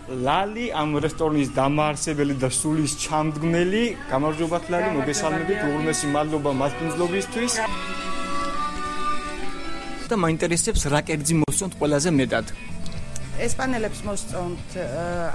ლალი 0.08 0.72
ამ 0.72 0.96
რესტორნის 1.04 1.52
დამაარსებელი 1.52 2.40
და 2.40 2.48
სულის 2.48 2.96
ჩამდგმელი. 3.04 3.84
გამარჯობათ 4.08 4.64
ლალი, 4.72 4.90
მოგესალმებით. 5.04 5.60
უღრმესი 5.68 6.08
მადლობა 6.16 6.52
მასპინძლობისთვის. 6.64 7.54
და 10.08 10.16
მაინტერესებს 10.16 10.88
რა 10.88 11.02
კერძი 11.04 11.36
მოსწონთ 11.44 11.74
ყველაზე 11.80 12.10
მეტად? 12.16 12.46
ესპანელებს 13.44 14.00
მოსწონთ 14.08 14.68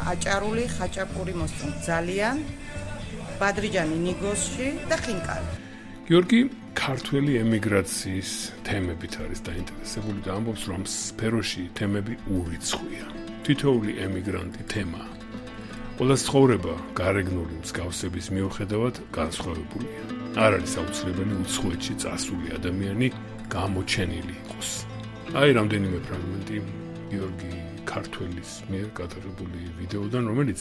აჭარული, 0.09 0.64
ხაჭაპური 0.76 1.33
მოსწონთ 1.37 1.76
ძალიან. 1.85 2.37
ბადრიჯანი 3.41 3.97
ნიგოსში 4.07 4.88
და 4.88 4.97
ხინკალი. 4.97 5.50
გიორგი 6.09 6.41
ქართველი 6.73 7.33
ემიგრაციის 7.45 8.31
თემებით 8.64 9.12
არის 9.21 9.41
დაინტერესებული 9.45 10.19
და 10.25 10.31
ამბობს 10.41 10.62
რომ 10.73 10.83
სფეროში 10.88 11.62
თემები 11.76 12.17
ურიცხვია. 12.33 13.22
თითოეული 13.42 13.92
ემიგრანტი 14.06 14.62
თემა. 14.72 15.02
ყველა 15.99 16.16
ცხოვრება 16.25 16.75
გარეგნული 16.99 17.54
მსგავსების 17.62 18.26
მიუხედავად 18.37 18.94
განსხვავებულია. 19.18 20.02
არ 20.44 20.50
არის 20.58 20.72
აუცილებელი 20.80 21.34
უცხოეთში 21.44 21.94
წასული 22.02 22.46
ადამიანი 22.58 23.08
გამოჩენილი 23.56 24.34
იყოს. 24.42 24.70
აი 25.40 25.50
რამდენიმე 25.58 25.99
ფრაგმენტი 26.06 26.56
გიორგი 27.11 27.52
ქართველის 27.92 28.50
მიერ 28.70 28.88
გადაღებული 29.00 29.61
ვიდეოდან, 29.80 30.25
რომელიც 30.30 30.61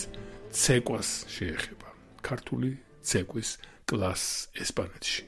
ცეკვას 0.51 1.09
შეეხება. 1.35 1.89
ქართული 2.27 2.69
ცეკვის 3.07 3.49
კლას 3.89 4.23
ესპანეთში. 4.63 5.23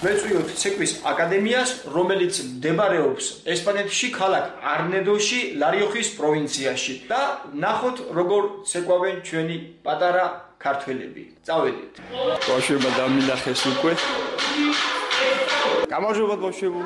მეწვიოთ 0.00 0.52
ცეკვის 0.56 0.92
აკადემიას, 1.10 1.70
რომელიც 1.92 2.34
მდებარეობს 2.56 3.26
ესპანეთში, 3.52 4.08
ქალაქ 4.16 4.44
არნედოში, 4.72 5.40
ლარიოხის 5.60 6.08
პროვინციაში 6.16 6.94
და 7.10 7.20
ნახოთ 7.64 7.96
როგორ 8.18 8.42
ცეკვავენ 8.70 9.16
ჩვენი 9.28 9.56
პატარა 9.84 10.24
ქართველები. 10.64 11.24
წავედით. 11.44 11.92
ბავშვებმა 12.48 12.90
დამინახეს 12.96 13.62
უკვე. 13.72 13.92
გამარჯობათ 15.92 16.38
ბავშვებო. 16.44 16.82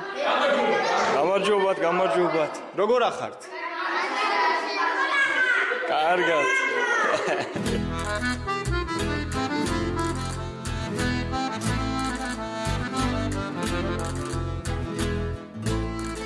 გამარჯობათ, 1.15 1.77
გამარჯობათ. 1.87 2.53
როგორ 2.83 3.01
ახართ? 3.11 3.41
კარგად. 5.87 6.47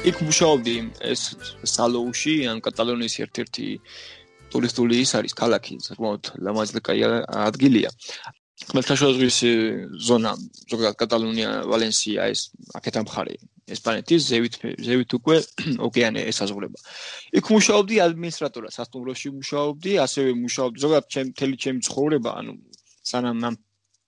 იქ 0.07 0.21
მუშაობდი 0.23 0.75
ეს 1.11 1.23
სალოუში 1.67 2.35
ან 2.47 2.61
კატალონიის 2.63 3.15
ერთ-ერთი 3.25 3.67
ტურისტული 4.53 5.01
ის 5.03 5.11
არის 5.19 5.35
ქალაქი, 5.35 5.79
საკმაოდ 5.83 6.31
ლამაზი 6.47 6.83
კაი 6.87 7.03
ადგილია. 7.27 7.91
ხმელთაშუაზღვის 8.69 9.39
ზონა, 10.07 10.33
ზოგადად 10.71 10.97
კატალონია, 11.03 11.51
ვალენსია 11.71 12.27
ეს 12.31 12.51
აქეთან 12.79 13.07
მხარე 13.07 13.35
ესპანეთის 13.75 14.23
ზევით 14.31 14.55
ზევით 14.87 15.15
უკვე 15.19 15.37
ოკეანე 15.87 16.23
ესაზღვრება. 16.31 16.79
იქ 17.39 17.51
მუშაობდი 17.55 18.01
ადმინისტრატორად, 18.07 18.75
სასტუმროში 18.79 19.29
მუშაობდი, 19.39 19.93
ასევე 20.07 20.31
მუშაობდი 20.43 20.85
ზოგადად 20.85 21.11
ჩემ 21.15 21.33
თელი 21.39 21.57
ჩემი 21.65 21.81
ცხოვრება, 21.87 22.31
ანუ 22.39 22.53
სანამ 23.03 23.39
ამ 23.51 23.57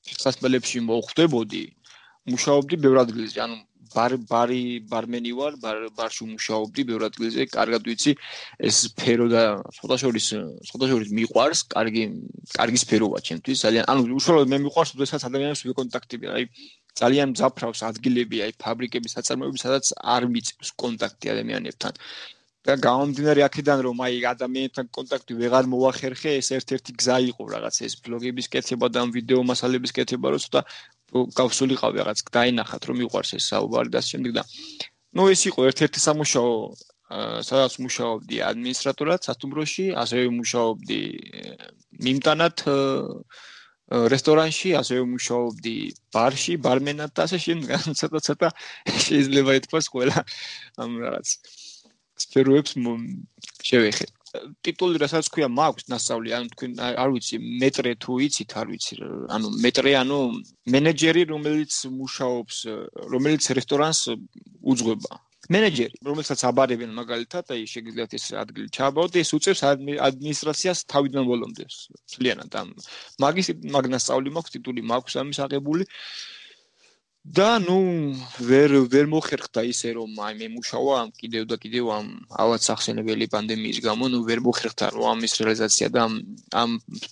სასწავლებლებში 0.07 0.79
მოხვდებოდი, 0.87 1.65
მუშაობდი 2.31 2.75
ბევრ 2.85 2.97
ადგილზე, 3.05 3.39
ანუ 3.47 3.57
ბარ 3.95 4.17
ბარი 4.31 4.63
ბარმენი 4.91 5.33
ვარ, 5.39 5.57
ბარ 5.63 5.79
ბარში 5.99 6.27
მუშაობდი 6.31 6.83
ბევრ 6.91 7.07
ადგილზე, 7.09 7.47
კარგად 7.51 7.83
ვიცი 7.91 8.13
ეს 8.69 8.77
სფერო 8.87 9.27
და 9.35 9.43
სხვადასხვის 9.79 10.27
სხვადასხვის 10.71 11.11
მიყვარს, 11.19 11.61
კარგი 11.75 12.03
კარგი 12.59 12.79
სფეროა 12.85 13.19
ჩემთვის, 13.29 13.63
ძალიან 13.67 13.85
ანუ 13.91 14.01
უშუალოდ 14.19 14.49
მე 14.53 14.59
მიყვარს, 14.67 14.95
როდესაც 14.97 15.23
ადამიანებს 15.31 15.65
ვიკონტაქტები, 15.69 16.27
აი 16.35 16.45
ძალიან 17.01 17.33
მძაფრავს 17.33 17.81
ადგილები, 17.91 18.37
აი 18.45 18.53
ფაბრიკების 18.65 19.15
საწარმოები, 19.17 19.59
სადაც 19.65 19.95
არ 20.17 20.23
მიწევს 20.35 20.71
კონტაქტი 20.83 21.27
ადამიანებთან. 21.35 21.95
და 22.69 22.77
გამომდინარე 22.77 23.41
აქედან 23.49 23.79
რომ 23.87 24.01
აი 24.05 24.17
ადამიანთან 24.31 24.89
კონტაქტი 24.97 25.33
ვეღარ 25.41 25.65
მოახერხე, 25.73 26.33
ეს 26.41 26.49
ერთ-ერთი 26.57 26.93
გზა 27.01 27.17
იყო 27.33 27.45
რაღაც 27.57 27.77
ეს 27.89 27.95
ბლოგების 28.05 28.47
კეთება 28.53 28.87
და 28.93 29.05
ვიდეო 29.17 29.41
მასალების 29.51 29.95
კეთება, 29.97 30.27
რომ 30.35 30.43
ცოტა 30.45 30.61
გავსულიყავ 31.13 31.91
რაღაც 32.01 32.19
დაინახათ 32.37 32.83
რომ 32.91 32.97
მიყვარს 33.03 33.35
ეს 33.39 33.51
საუბარი 33.53 33.91
და 33.95 34.01
შემდეგ 34.11 34.33
და 34.39 34.45
ნუ 35.19 35.25
ეს 35.35 35.43
იყო 35.51 35.61
ერთ-ერთი 35.71 36.01
სამუშაო 36.07 36.55
სადაც 37.11 37.75
მუშაობდი 37.83 38.37
ადმინისტრატორად 38.47 39.27
სასტუმროში, 39.27 39.87
ასევე 39.99 40.29
მუშაობდი 40.31 41.01
მიმტანად 42.07 42.63
რესტორანში, 44.15 44.71
ასევე 44.79 45.03
მუშაობდი 45.11 45.75
ბარში, 46.15 46.55
ბარმენად 46.63 47.11
და 47.11 47.27
ასე 47.27 47.41
შემდეგ, 47.43 47.89
ცოტა 48.01 48.21
ცოტა 48.27 48.51
შეიძლება 49.07 49.59
ითქვას 49.59 49.91
ყველა 49.91 50.23
ამ 50.79 50.95
რაღაც 51.03 51.35
სფეროებს 52.23 52.79
შევეხე. 53.67 54.07
ტიტული 54.65 55.01
რასაც 55.03 55.27
ქვია 55.35 55.49
მაქვს 55.51 55.89
ნასწავლი, 55.91 56.31
ანუ 56.37 56.53
თქვენ 56.55 56.73
არ 57.03 57.09
ვიცი, 57.15 57.37
მეტრე 57.63 57.93
თუ 58.05 58.13
იცით, 58.27 58.51
არ 58.61 58.67
ვიცი, 58.71 58.95
ანუ 59.37 59.47
მეტრე, 59.65 59.93
ანუ 60.03 60.19
მენეჯერი, 60.75 61.23
რომელიც 61.33 61.73
მუშაობს, 61.99 62.57
რომელიც 63.15 63.43
რესტორანს 63.59 64.01
უძღვება. 64.71 65.13
მენეჯერი, 65.51 65.97
რომელსაც 66.07 66.41
აბარებენ 66.47 66.91
მაგალითად, 66.95 67.45
აი 67.51 67.63
შეგიძლიათ 67.75 68.13
ეს 68.15 68.27
ადგილი 68.39 68.69
ჩააბავოთ, 68.71 69.15
ეს 69.19 69.31
უწევს 69.35 69.63
ადმინისტრაციას 69.67 70.79
თავიდან 70.87 71.25
ბოლომდე. 71.27 71.65
ძალიანად 72.13 72.53
ამ 72.61 72.69
მაგის 73.25 73.49
მაგნასწავლი 73.75 74.31
მაქვს, 74.37 74.55
ტიტული 74.55 74.81
მაქვს 74.93 75.15
ამის 75.21 75.39
აღებული. 75.43 75.85
და 77.21 77.61
ნუ 77.61 77.77
ვერ 78.49 78.73
ვერ 78.89 79.05
მოხერხდა 79.13 79.61
ისე 79.69 79.93
რომ 79.93 80.17
აი 80.25 80.35
მე 80.41 80.47
მუშავა 80.57 80.93
ამ 81.05 81.11
კიდევ 81.21 81.45
და 81.53 81.57
კიდევ 81.61 81.85
ამ 81.93 82.07
ავად 82.33 82.65
სახსენებელი 82.65 83.29
პანდემიის 83.29 83.81
გამო 83.85 84.09
ნუ 84.09 84.25
ვერ 84.25 84.41
მოხერხდა 84.41 84.89
რომ 84.97 85.05
ამის 85.21 85.37
რეალიზაცია 85.37 85.89
და 85.93 86.01
ამ 86.09 86.15
ამ 86.57 86.71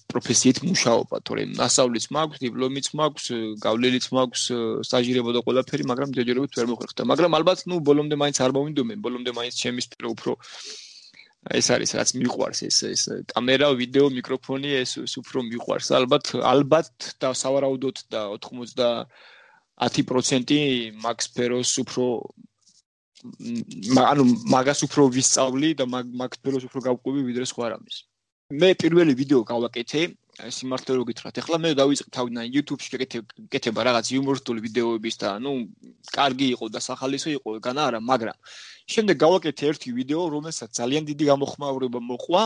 პროფესიით 0.09 0.65
მუშაობა. 0.65 1.17
თორემ 1.29 1.53
მასავლიც 1.61 2.09
მაქვს 2.09 2.41
დიპლომიც 2.41 2.87
მაქვს 2.97 3.25
გავლილიც 3.61 4.07
მაქვს 4.17 4.43
სტაჟირება 4.89 5.31
და 5.37 5.41
ყველაფერი 5.45 5.85
მაგრამ 5.93 6.11
ჯერჯერობით 6.17 6.53
ვერ 6.57 6.69
მოხერხდა. 6.73 7.03
მაგრამ 7.05 7.33
ალბათ 7.37 7.59
ნუ 7.69 7.77
ბოლომდე 7.85 8.17
მაინც 8.17 8.37
არ 8.41 8.53
მოვინდომენ 8.57 8.99
ბოლომდე 9.05 9.31
მაინც 9.37 9.55
ჩემი 9.61 9.81
სპირო 9.85 10.09
უფრო 10.17 10.33
ეს 11.53 11.67
არის 11.69 11.91
რაც 12.01 12.11
მიყვარს 12.17 12.61
ეს 12.65 12.79
ეს 12.97 13.03
კამერა 13.29 13.77
ვიდეო 13.77 14.09
მიკროფონი 14.17 14.71
ეს 14.83 14.97
უფრო 15.21 15.45
მიყვარს. 15.53 15.93
ალბათ 16.01 16.25
ალბათ 16.41 16.91
და 17.21 17.29
სავარაუდოდ 17.37 17.97
და 18.09 18.21
80 18.41 18.73
10% 19.79 20.99
მაქს 21.05 21.27
ფეროს 21.35 21.73
უფრო 21.83 22.07
ანუ 24.13 24.25
მაგას 24.55 24.81
უფრო 24.87 25.09
ვისწავლი 25.15 25.71
და 25.79 25.85
მაგ 25.91 26.39
ფეროს 26.43 26.65
უფრო 26.69 26.81
გავყვები 26.87 27.21
ვიდრე 27.29 27.45
სხვა 27.51 27.67
რამის. 27.75 27.97
მე 28.49 28.69
პირველი 28.81 29.13
ვიდეო 29.21 29.41
გავაკეთე 29.45 30.03
სიმართლე 30.57 30.93
რო 30.97 31.05
გითხრათ. 31.09 31.39
ახლა 31.43 31.57
მე 31.63 31.71
დავიწყე 31.81 32.11
თავიდან 32.17 32.45
YouTube-ში 32.57 32.89
გეკეთება 33.03 33.81
რაღაც 33.89 34.07
იუმორისტული 34.15 34.61
ვიდეოების 34.67 35.15
და 35.23 35.29
ну 35.43 35.53
კარგი 36.15 36.47
იყო 36.55 36.65
და 36.75 36.81
სახალისო 36.89 37.29
იყო 37.39 37.49
განა 37.67 37.83
არა 37.91 38.01
მაგრამ 38.11 38.37
შემდეგ 38.93 39.17
გავაკეთე 39.25 39.65
ერთი 39.71 39.89
ვიდეო 39.99 40.23
რომელსაც 40.35 40.71
ძალიან 40.81 41.05
დიდი 41.11 41.25
გამოხმაურება 41.33 42.01
მოყვა. 42.11 42.43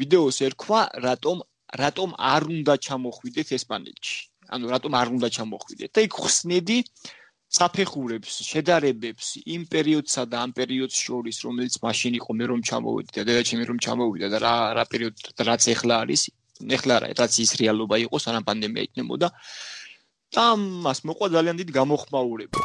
ვიდეოს 0.00 0.36
ერქვა 0.48 0.80
რატომ 1.06 1.36
რატომ 1.82 2.08
არ 2.18 2.42
უნდა 2.54 2.74
ჩამოხვიდეთ 2.86 3.48
ესპანეთში 3.58 4.18
ანუ 4.54 4.64
რატომ 4.74 4.92
არ 5.00 5.08
უნდა 5.16 5.28
ჩამოხვიდეთ 5.36 5.90
და 5.94 6.00
იქ 6.06 6.14
ხსნედი 6.24 6.78
საფეხურებს, 7.54 8.32
შედარებებს 8.50 9.26
იმ 9.46 9.62
პერიოდსა 9.70 10.22
და 10.26 10.36
ამ 10.42 10.50
პერიოდს 10.58 10.96
შორის, 11.06 11.36
რომელიც 11.46 11.74
მაშინ 11.86 12.12
იყო 12.18 12.30
მე 12.34 12.44
რომ 12.50 12.60
ჩამოვედი 12.66 13.10
და 13.14 13.22
დედაჩემი 13.28 13.64
რომ 13.70 13.78
ჩამოვიდა 13.84 14.26
და 14.34 14.38
რა 14.42 14.54
რა 14.78 14.84
პერიოდ 14.90 15.14
რაც 15.48 15.62
ეხლა 15.74 15.94
არის, 16.02 16.22
ეხლა 16.76 16.94
რა 17.04 17.08
რაც 17.14 17.32
ის 17.44 17.50
რეალობა 17.62 17.96
იყო, 18.06 18.16
სანამ 18.24 18.44
პანდემია 18.48 18.82
იქნებოდა. 18.90 19.28
და 20.34 20.44
მას 20.58 20.98
მოყვა 21.06 21.26
ძალიან 21.30 21.56
დიდი 21.62 21.72
გამოხმაურება. 21.78 22.58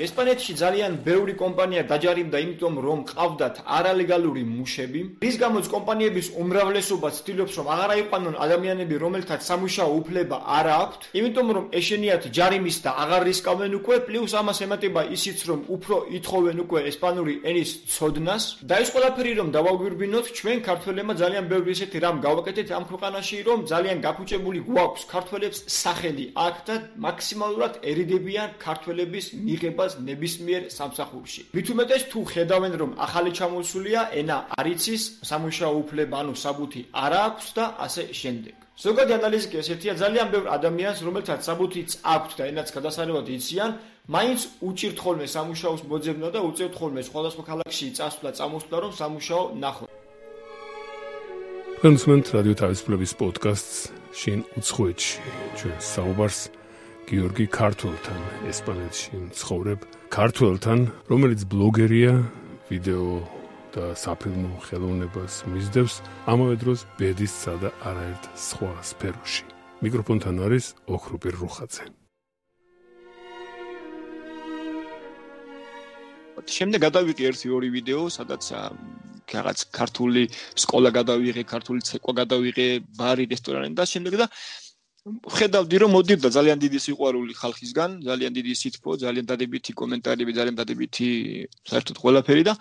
ესპანეთში 0.00 0.54
ძალიან 0.56 0.94
ბევრი 1.04 1.34
კომპანია 1.36 1.82
დაჯარიმდა 1.84 2.38
იმიტომ 2.44 2.74
რომ 2.80 3.00
ყავდათ 3.12 3.56
არალეგალური 3.76 4.42
მუშები. 4.48 5.00
რის 5.20 5.36
გამოც 5.36 5.66
კომპანიების 5.68 6.26
უმრავლესობა 6.42 7.08
ცდილობს 7.16 7.54
რომ 7.60 7.66
აღარ 7.74 7.90
აიყვანონ 7.96 8.34
ადამიანები 8.44 8.96
რომელთაც 9.04 9.40
სამუშაო 9.50 9.90
უფლება 10.00 10.36
არ 10.58 10.66
აქვთ 10.80 11.00
იმიტომ 11.20 11.48
რომ 11.56 11.64
ეშენიათ 11.76 12.22
ჯარიმის 12.36 12.76
და 12.84 12.90
აღარ 13.02 13.22
რისკავენ 13.28 13.72
უკვე 13.80 13.96
პლუს 14.08 14.32
ამას 14.40 14.58
ემატება 14.64 15.02
ისიც 15.16 15.38
რომ 15.48 15.60
უფრო 15.76 15.96
ითხოვენ 16.16 16.56
უკვე 16.64 16.80
ესპანური 16.88 17.34
ენის 17.44 17.70
ცოდნას. 17.92 18.44
და 18.64 18.74
ეს 18.80 18.88
ყველაფერი 18.96 19.32
რომ 19.40 19.48
დავაგვირბინოთ 19.56 20.26
ჩვენ 20.38 20.58
ქართველებმა 20.68 21.14
ძალიან 21.20 21.44
ბევრი 21.52 21.70
ესეთი 21.76 21.98
რამ 22.00 22.16
გავაკეთეთ 22.26 22.68
ამ 22.72 22.84
ქვეყანაში 22.88 23.36
რომ 23.44 23.58
ძალიან 23.72 23.98
გაფუჭებული 24.06 24.58
გვაქვს 24.72 25.02
ქართველებს 25.12 25.58
სახელი 25.68 26.24
აქ 26.46 26.56
და 26.66 26.74
მაქსიმალურად 26.96 27.72
ერიდებიან 27.92 28.48
ქართველების 28.66 29.26
მიღება 29.46 29.81
ხებას 29.82 29.98
ნებისმიერ 30.06 30.62
სამსახურში. 30.70 31.42
მით 31.54 31.66
უმეტეს 31.74 32.02
თუ 32.10 32.20
ხედავენ 32.32 32.72
რომ 32.78 32.90
ახალი 33.02 33.30
ჩამოსულია 33.34 34.00
ენა 34.14 34.36
არიცის 34.58 35.02
სამუშაო 35.26 35.74
უფლება 35.82 36.14
ანუ 36.22 36.34
საბუთი 36.38 36.82
არ 36.94 37.12
აქვს 37.26 37.46
და 37.56 37.64
ასე 37.82 38.02
შემდეგ. 38.14 38.54
ზოგადი 38.82 39.12
ანალიზი 39.18 39.46
კი 39.50 39.56
ესეთია 39.62 39.92
ძალიან 40.02 40.26
ბევრ 40.32 40.46
ადამიანს 40.56 40.98
რომელთაც 41.06 41.40
საბუთიც 41.48 41.90
აქვს 42.14 42.34
და 42.38 42.42
ენაც 42.50 42.68
გადასარევად 42.76 43.26
იციან, 43.36 43.70
მაინც 44.14 44.40
უჭირთ 44.68 44.98
ხოლმე 45.02 45.26
სამუშაოს 45.34 45.82
მოძებნა 45.90 46.28
და 46.34 46.40
უწევთ 46.48 46.74
ხოლმე 46.78 47.02
სხვადასხვა 47.02 47.42
ქალაქში 47.50 47.86
წასვლა 47.98 48.30
წამოსვლა 48.38 48.76
რომ 48.82 48.92
სამუშაო 49.00 49.44
ნახო. 49.62 49.86
კონსუმენტ 51.82 52.26
რადიო 52.36 52.54
თავისუფლების 52.62 53.12
პოდკასტს 53.18 53.78
შინ 54.14 54.38
უცხოეთში 54.58 55.18
ჩვენ 55.58 55.78
საუბარს 55.82 56.61
გიორგი 57.08 57.46
ქართულთან 57.50 58.20
ესპანეთში 58.50 59.18
ცხოვრებ 59.38 59.86
ქართულთან 60.14 60.84
რომელიც 61.10 61.40
ბლოგერია 61.50 62.12
ვიდეო 62.70 63.08
და 63.74 63.86
საფილმო 63.98 64.60
ხელოვნებას 64.66 65.40
მისდევს 65.50 65.96
ამავე 66.32 66.56
დროს 66.62 66.84
ბედისსა 67.00 67.54
და 67.64 67.70
არაერთ 67.90 68.28
სხვა 68.46 68.70
სფეროში. 68.90 69.44
მიკროფონთან 69.82 70.36
არის 70.46 70.66
ოქროპირ 70.86 71.34
რუხაძე. 71.42 71.84
შემდეგ 76.42 76.80
გადავიღე 76.86 77.22
ერთი 77.30 77.46
ორი 77.54 77.68
ვიდეო 77.76 78.02
სადაც 78.10 78.42
რაღაც 79.32 79.58
ქართული 79.78 80.22
სკოლა 80.62 80.90
გადავიღე 80.98 81.42
ქართული 81.46 81.80
ცეკვა 81.88 82.12
გადავიღე 82.22 82.66
ბარი 82.98 83.24
რესტორანი 83.32 83.74
და 83.78 83.84
შემდეგ 83.86 84.14
და 84.22 84.26
ხედავდი 85.02 85.78
რომ 85.82 85.90
მოდირდა 85.96 86.28
ძალიან 86.34 86.58
დიდი 86.62 86.78
სიყვარული 86.82 87.34
ხალხისგან, 87.34 87.90
ძალიან 88.06 88.32
დიდი 88.38 88.52
სითბო, 88.54 88.90
ძალიან 89.02 89.26
დადებითი 89.30 89.72
კომენტარები, 89.80 90.32
ძალიან 90.38 90.56
დადებითი 90.62 91.08
საერთოდ 91.70 91.96
ყველაფერი 92.02 92.42
და 92.46 92.54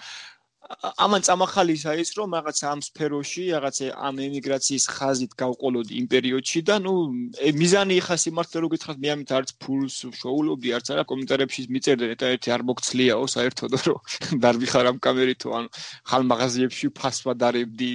ამან 0.79 1.23
წამახალისა 1.27 1.93
ის 2.01 2.11
რომ 2.17 2.35
რაღაც 2.37 2.59
ამ 2.71 2.79
სფეროში 2.85 3.43
რაღაც 3.55 3.77
ამ 4.07 4.15
ემიგრაციის 4.25 4.85
ხაზით 4.95 5.33
გავყოლოდი 5.41 5.93
იმ 6.01 6.07
პერიოდში 6.13 6.61
და 6.69 6.75
ნუ 6.85 6.93
მიზანი 7.59 7.97
ხა 8.05 8.15
სიმართლე 8.23 8.57
რო 8.63 8.69
გითხრათ 8.73 8.97
მე 9.03 9.09
ამით 9.13 9.31
არც 9.37 9.53
ფულს 9.63 9.95
შოულობდი 10.21 10.73
არც 10.77 10.91
არა 10.95 11.03
კომენტარებში 11.11 11.67
მიწერდნენ 11.75 12.17
და 12.21 12.31
ერთი 12.35 12.49
არ 12.55 12.61
მოგცლიაო 12.71 13.25
საერთოდ 13.35 13.71
რომ 13.87 14.39
დარბიხარ 14.45 14.91
ამ 14.91 14.97
კამერითო 15.05 15.49
ანუ 15.59 15.69
ხალ 16.11 16.21
მაღაზიებში 16.31 16.87
ფასვა 16.99 17.33
დარებდი 17.43 17.93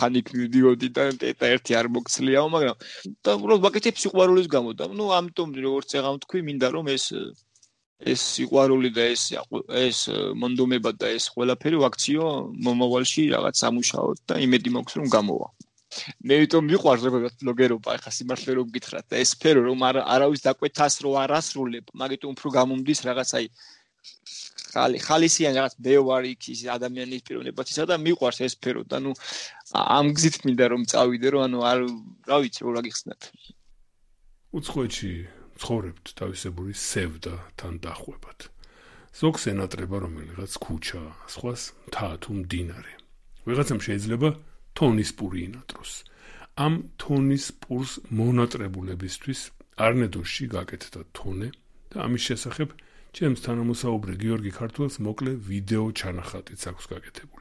ხანიკ 0.00 0.26
მივდიოდი 0.36 0.88
და 0.96 1.04
და 1.20 1.46
ერთი 1.54 1.72
არ 1.80 1.86
მოგცლიაო 1.96 2.48
მაგრამ 2.56 2.76
და 3.24 3.30
უბრალოდ 3.40 3.62
ვაკეთებ 3.66 3.96
სიყვარულის 4.04 4.48
გამო 4.56 4.70
და 4.76 4.90
ნუ 4.90 5.06
ამიტომ 5.20 5.48
როგორც 5.68 5.88
ეღამ 6.00 6.20
თქვი 6.26 6.40
მინდა 6.50 6.68
რომ 6.74 6.94
ეს 6.96 7.06
ეს 8.00 8.20
სიყვარული 8.34 8.90
და 8.96 9.04
ეს 9.12 9.24
ეს 9.76 9.98
მონდომება 10.42 10.92
და 10.96 11.10
ეს 11.16 11.28
ყველაფერი 11.34 11.80
ვაქციო 11.84 12.28
მომავალში 12.66 13.22
რაღაც 13.36 13.54
სამუშაოდ 13.60 14.18
და 14.28 14.38
იმედი 14.46 14.70
მაქვს 14.76 14.96
რომ 15.00 15.08
გამოვა. 15.16 15.48
მე 16.22 16.34
ვიტომ 16.40 16.64
მიყვარს 16.70 17.02
როგორც 17.08 17.34
ბლოგერობა, 17.42 17.88
ახლა 17.98 18.12
სიმართლე 18.14 18.52
რომ 18.56 18.68
გითხრათ 18.74 19.06
და 19.10 19.16
ეს 19.20 19.34
სფერო 19.34 19.60
რომ 19.68 19.80
არ 19.88 19.96
არავის 20.06 20.44
დაკვეთას 20.46 20.94
რო 21.02 21.10
არ 21.18 21.30
ასრულებ, 21.40 21.84
მაგიტომ 22.00 22.30
უფრო 22.38 22.48
გამომდის 22.56 23.00
რაღაც 23.10 23.30
აი 23.40 23.46
ხალი 24.70 24.98
ხალისიან 25.02 25.52
რაღაც 25.58 25.74
ბევარი 25.82 26.32
ის 26.54 26.60
ადამიანის 26.76 27.24
პიროვნებათისა 27.26 27.84
და 27.90 27.98
მიყვარს 28.06 28.40
ეს 28.46 28.54
სფერო 28.54 28.86
და 28.86 29.02
ნუ 29.02 29.12
ამ 29.74 30.06
გზით 30.14 30.36
მინდა 30.46 30.66
რომ 30.72 30.82
წავიდე 30.92 31.28
რომ 31.34 31.42
ანუ 31.46 31.58
არ 31.70 31.78
რა 32.30 32.36
ვიცი 32.42 32.60
რა 32.70 32.82
გიხსნათ. 32.86 33.20
უცხოეთში 34.56 35.12
ცხოვრებთ 35.60 36.06
თავისებური 36.20 36.74
სევდა 36.74 37.34
თან 37.60 37.74
დახვებად. 37.84 38.38
ზოგს 39.20 39.42
ენატრება 39.52 39.96
რომელიღაც 40.04 40.52
ქუჩა, 40.64 41.02
სხვას 41.34 41.62
მთა 41.86 42.08
თუ 42.22 42.30
მდინარე. 42.40 42.94
ვიღაცამ 43.46 43.80
შეიძლება 43.86 44.28
თონის 44.76 45.10
პური 45.18 45.40
ინატროს. 45.48 45.92
ამ 46.64 46.74
თონის 47.00 47.44
პურს 47.62 47.92
მონატრებულებისთვის 48.20 49.40
არნედოში 49.86 50.44
გაკეთდა 50.54 51.00
თონე 51.16 51.48
და 51.90 51.96
ამის 52.06 52.22
შესახებ 52.28 52.68
ჩემს 53.16 53.40
თანამოსაუბრე 53.46 54.14
გიორგი 54.22 54.52
ქართულს 54.60 54.94
მოკლე 55.06 55.32
ვიდეო 55.48 55.86
ჩანახატიც 56.00 56.60
აქვს 56.70 56.84
გაკეთებული. 56.92 57.39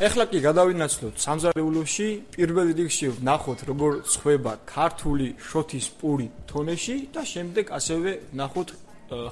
ეხლა 0.00 0.24
კი 0.32 0.38
გადავინაცვლოთ 0.40 1.18
სამზარეულოში 1.20 2.04
პირველ 2.32 2.70
რიგში 2.76 3.08
ვნახოთ 3.18 3.64
როგორ 3.68 3.96
ცხובה 4.08 4.52
ქართული 4.64 5.26
შოთის 5.36 5.86
პური 6.00 6.28
თონეში 6.48 6.96
და 7.12 7.20
შემდეგ 7.32 7.72
ასევე 7.78 8.10
ვნახოთ 8.32 8.72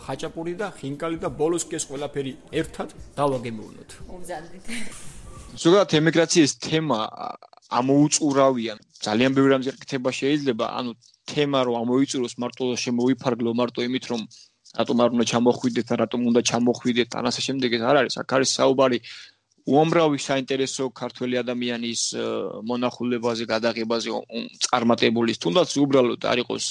ხაჭაპური 0.04 0.52
და 0.60 0.68
ხინკალი 0.76 1.16
და 1.24 1.30
ბოლოს 1.40 1.64
კი 1.70 1.78
ეს 1.80 1.88
ყველაფერი 1.88 2.32
ერთად 2.60 2.92
დავაგემოვნოთ. 3.16 3.90
უგზავნით. 4.12 4.64
ზოგადად 5.56 5.90
ემიგრაციის 6.00 6.52
თემა 6.60 6.98
ამოუწურავიან. 7.80 8.78
ძალიან 9.08 9.32
ბევრი 9.32 9.50
რამზე 9.56 9.72
ხდება 9.72 10.10
შეიძლება, 10.20 10.66
ანუ 10.78 10.90
თემა 11.32 11.58
რომ 11.64 11.74
ამოიწუროს 11.80 12.34
მარტო 12.42 12.64
შემოიფარგლო 12.84 13.50
მარტო 13.56 13.80
იმით 13.88 14.04
რომ 14.12 14.20
რატომ 14.76 14.96
არ 15.00 15.10
უნდა 15.16 15.24
ჩამოხვიდეთ, 15.32 15.88
რატომ 16.02 16.20
უნდა 16.28 16.40
ჩამოხვიდეთ, 16.50 17.10
ან 17.16 17.24
ასე 17.30 17.40
შემდეგ 17.46 17.70
ეს 17.72 17.82
არ 17.88 17.96
არის. 18.04 18.14
აქ 18.20 18.30
არის 18.36 18.50
საუბარი 18.58 18.98
უამრავი 19.68 20.18
საინტერესო 20.22 20.88
ქართველი 20.96 21.38
ადამიანის 21.42 22.02
მონახულებაზე, 22.70 23.44
გადაღებაზე 23.52 24.14
წარმატებული, 24.64 25.34
თუნდაც 25.44 25.74
უბრალოდ 25.84 26.24
არ 26.32 26.38
იყოს 26.44 26.64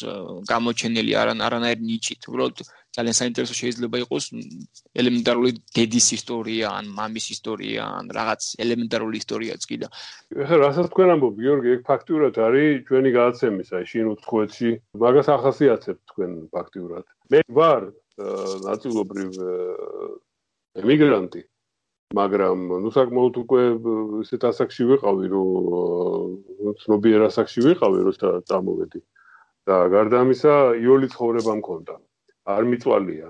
გამოჩენილი 0.49 1.12
არან 1.21 1.43
არანაირ 1.47 1.79
ნიჭით, 1.89 2.21
უბრალოდ 2.31 2.63
ძალიან 2.97 3.15
საინტერესო 3.21 3.55
შეიძლება 3.62 3.97
იყოს 4.01 4.25
ელემენტარული 4.97 5.51
დედის 5.77 6.07
ისტორია, 6.17 6.71
ან 6.73 6.86
მამის 6.97 7.27
ისტორია, 7.38 7.81
ან 7.99 8.10
რაღაც 8.17 8.41
ელემენტარული 8.65 9.21
ისტორიაც 9.21 9.62
კი 9.69 9.77
და 9.83 9.88
ეხლა 10.33 10.57
რასაც 10.65 10.89
თქვენ 10.89 11.13
ამბობ, 11.13 11.36
გიორგი, 11.38 11.69
ეგ 11.77 11.81
ფაქტიურად 11.91 12.39
არის 12.47 12.81
ჩვენი 12.89 13.10
გადაცემის, 13.17 13.69
აი 13.77 13.86
შინ 13.91 14.05
უცხოეთში, 14.17 14.71
მაგას 15.05 15.27
ახასიათებთ 15.38 16.01
თქვენ 16.10 16.31
ფაქტიურად. 16.49 17.05
მე 17.29 17.39
ვარ 17.53 17.83
ნაწილობრივ 18.65 19.29
ემიგრანტი 20.81 21.41
მაგრამ 22.15 22.60
ნუ 22.84 22.89
საკმაოდ 22.96 23.36
უკვე 23.43 23.63
ისეთ 24.24 24.41
ასაკში 24.50 24.84
ვიყავი, 24.91 25.26
რომ 25.34 26.76
ცნობიერ 26.84 27.28
ასაკში 27.28 27.60
ვიყავი, 27.67 28.00
როცა 28.08 28.28
წამოვედი. 28.48 29.02
და 29.67 29.78
გარდა 29.91 30.24
ამისა, 30.24 30.80
იოლი 30.80 31.08
ცხოვრება 31.12 31.54
მქონდა. 31.60 31.96
არ 32.48 32.63
მიწვალია. 32.72 33.28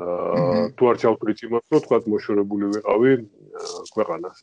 აა 0.00 0.72
თუ 0.72 0.82
არ 0.88 0.96
ჩავთვლით 1.02 1.38
იმას, 1.44 1.64
რომ 1.68 1.80
თქვა 1.84 1.98
მოშორებული 2.08 2.66
ვიყავი 2.80 3.10
ქვეყანას. 3.92 4.38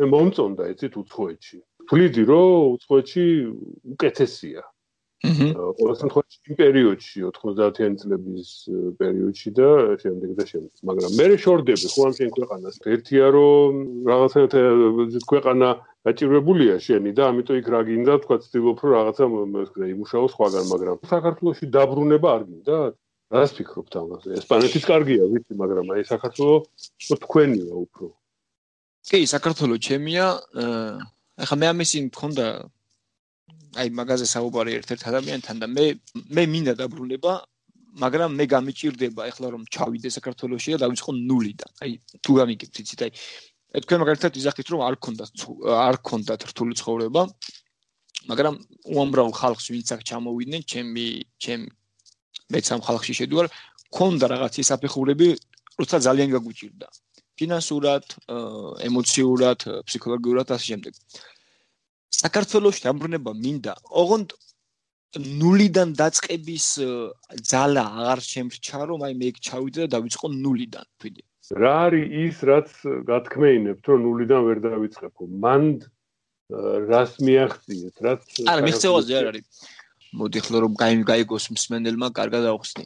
მე 0.00 0.04
მომწონდა 0.08 0.62
ეცით 0.72 0.96
უცხოეთში. 0.96 1.58
თვლიდი, 1.92 2.22
რომ 2.32 2.80
უცხოეთში 2.80 3.24
უკეთესია. 3.92 4.62
ყოველ 5.22 5.94
შემთხვევაში 6.00 6.38
იმ 6.50 6.56
პერიოდში 6.58 7.18
90-იანი 7.38 7.96
წლების 8.02 8.48
პერიოდში 8.98 9.50
და 9.54 9.68
შემდეგ 10.02 10.30
და 10.38 10.44
შემდეგ. 10.50 10.72
მაგრამ 10.90 11.10
მე 11.18 11.26
შორდები 11.44 11.86
ხო 11.94 12.00
ამ 12.08 12.14
შენ 12.18 12.30
ქვეყანას. 12.36 12.74
ერთია 12.94 13.26
რომ 13.30 13.70
რაღაცა 14.10 14.40
ქვეყანა 15.30 15.68
გაჭირვებულია 16.02 16.74
შენი 16.82 17.10
და 17.14 17.22
ამიტომ 17.30 17.56
იქ 17.62 17.66
რა 17.70 17.80
გინდა 17.86 18.14
თქვა 18.26 18.36
ცდილობ 18.42 18.78
რომ 18.82 18.90
რაღაცა 18.98 19.24
მე 19.30 19.86
იმუშაო 19.94 20.26
სხვაგან, 20.34 20.64
მაგრამ 20.74 20.96
საქართველოსი 21.06 21.64
დაბრუნება 21.70 22.28
არ 22.36 22.42
გინდა? 22.50 22.78
რას 23.32 23.50
ფიქრობთ 23.56 23.92
ამაზე? 23.96 24.28
ესპანეთის 24.42 24.84
კარგია, 24.90 25.24
ვიცი, 25.30 25.52
მაგრამ 25.62 25.86
აი 25.94 26.02
საქართველოს 26.04 27.16
თქვენია 27.22 27.72
უფრო. 27.72 28.06
კი, 29.08 29.20
საქართველოს 29.24 29.80
ჩემია. 29.86 30.26
ახლა 31.42 31.56
მე 31.62 31.66
ამის 31.72 31.90
იმ 31.96 32.04
მქონდა 32.12 32.46
აი 33.80 33.88
მაგაზე 33.96 34.26
საუბარი 34.28 34.76
ერთ-ერთ 34.78 35.02
ადამიანთან 35.10 35.56
და 35.62 35.66
მე 35.76 35.86
მე 36.36 36.42
მინდა 36.52 36.74
დაბრუნება 36.80 37.32
მაგრამ 38.02 38.30
მე 38.40 38.44
გამიჭirdება 38.52 39.22
ეხლა 39.30 39.48
რომ 39.52 39.62
ჩავიდე 39.68 40.08
საქართველოსში 40.16 40.76
და 40.76 40.78
დავიწყო 40.84 41.10
ნულიდან. 41.12 41.70
აი 41.84 41.92
თუ 42.24 42.30
გამიგებთ 42.40 42.76
იცით 42.82 43.00
აი 43.04 43.10
თქვენ 43.84 43.98
მაგალითად 44.04 44.32
ვიზახით 44.36 44.68
რომ 44.72 44.80
არ 44.88 44.96
ქონდათ 45.04 45.32
არ 45.88 45.96
ქონდათ 46.08 46.40
რთული 46.52 46.74
ცხოვრება 46.80 47.22
მაგრამ 48.28 48.54
უამრავ 48.96 49.28
ხალხს 49.40 49.66
ვინც 49.72 49.88
აქ 49.96 50.00
ჩამოვიდნენ 50.08 50.62
ჩემი 50.72 51.06
ჩემ 51.42 51.62
მეც 52.52 52.66
ამ 52.76 52.80
ხალხში 52.86 53.14
შედვარ 53.20 53.46
ქონდა 53.96 54.26
რაღაც 54.34 54.54
ისაფეხურები 54.64 55.28
როცა 55.80 55.96
ძალიან 56.06 56.28
გაგუჭირდა 56.36 56.86
ფინანსურად 57.40 58.04
ემოციურად 58.88 59.58
ფსიქოლოგიურად 59.88 60.48
ასე 60.56 60.66
შემდეგ 60.70 60.92
საქართველოს 62.12 62.78
დამბრუნება 62.84 63.32
მინდა. 63.32 63.74
ოღონდ 64.02 64.28
ნულიდან 65.12 65.88
დაწყების 65.96 66.66
ძალა 67.44 67.84
აღარ 68.00 68.20
შემრჩა, 68.24 68.80
რომ 68.88 69.00
აი 69.06 69.12
მე 69.20 69.26
იქ 69.32 69.36
ჩავიდე 69.44 69.80
და 69.84 69.88
დავიწყო 69.96 70.26
ნულიდან, 70.32 70.86
თვითი. 71.00 71.22
რა 71.52 71.72
არის 71.84 72.06
ის, 72.24 72.36
რაც 72.48 72.68
გათქმეინებთ, 73.10 73.84
რომ 73.92 73.98
ნულიდან 74.06 74.40
ვერ 74.48 74.58
დავიწყებო? 74.68 75.22
მან 75.44 75.62
რას 76.88 77.12
მიაღწიეთ, 77.20 77.96
რაც 78.06 78.22
არა, 78.48 78.60
მიღწევაზე 78.64 79.12
არ 79.20 79.26
არის. 79.32 79.46
მოდი 80.12 80.40
ხლო 80.44 80.58
რომ 80.64 80.72
გაიგოს 80.80 81.44
მსმენელმა, 81.56 82.08
კარგად 82.12 82.44
ავხსნი. 82.52 82.84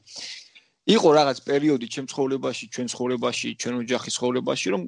იყო 0.86 1.08
რაღაც 1.18 1.38
პერიოდი 1.42 1.86
ჩემ 1.90 2.06
ცხოვრებაში, 2.12 2.64
ჩვენ 2.74 2.86
ცხოვრებაში, 2.94 3.48
ჩვენ 3.58 3.74
ოჯახის 3.82 4.14
ცხოვრებაში, 4.16 4.66
რომ 4.74 4.82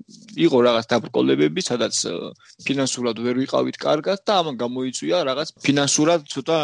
იყო 0.46 0.58
რაღაც 0.68 0.84
დაბრკოლებები, 0.94 1.60
სადაც 1.70 1.94
ფინანსურად 2.66 3.16
ვერ 3.18 3.36
ვიყავით 3.42 3.76
კარგად 3.82 4.18
და 4.22 4.32
ამან 4.40 4.54
გამოიწვია 4.62 5.18
რაღაც 5.26 5.48
ფინანსურად 5.58 6.20
ცოტა 6.30 6.58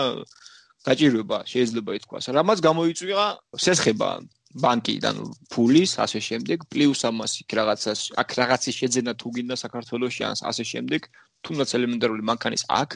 გაჭირვება, 0.87 1.39
შეიძლება 1.51 1.91
ითქვას. 1.99 2.25
რამაც 2.39 2.59
გამოიწვია 2.69 3.23
სესხება 3.59 4.11
ბანკიდან 4.55 5.17
ფულის, 5.51 5.99
ასე 6.05 6.21
შემდეგ, 6.29 6.59
პლუს 6.71 7.01
ამას 7.11 7.33
იქ 7.43 7.51
რაღაცას, 7.59 8.01
აქ 8.23 8.29
რაღაცის 8.39 8.75
შეძენა 8.81 9.13
თუ 9.19 9.29
გინდა 9.35 9.57
საქართველოსში 9.59 10.23
ან 10.31 10.35
ასე 10.47 10.65
შემდეგ, 10.73 11.01
თუნდაც 11.43 11.69
ელემენტარული 11.75 12.23
მანქანის 12.31 12.65
აქ, 12.71 12.91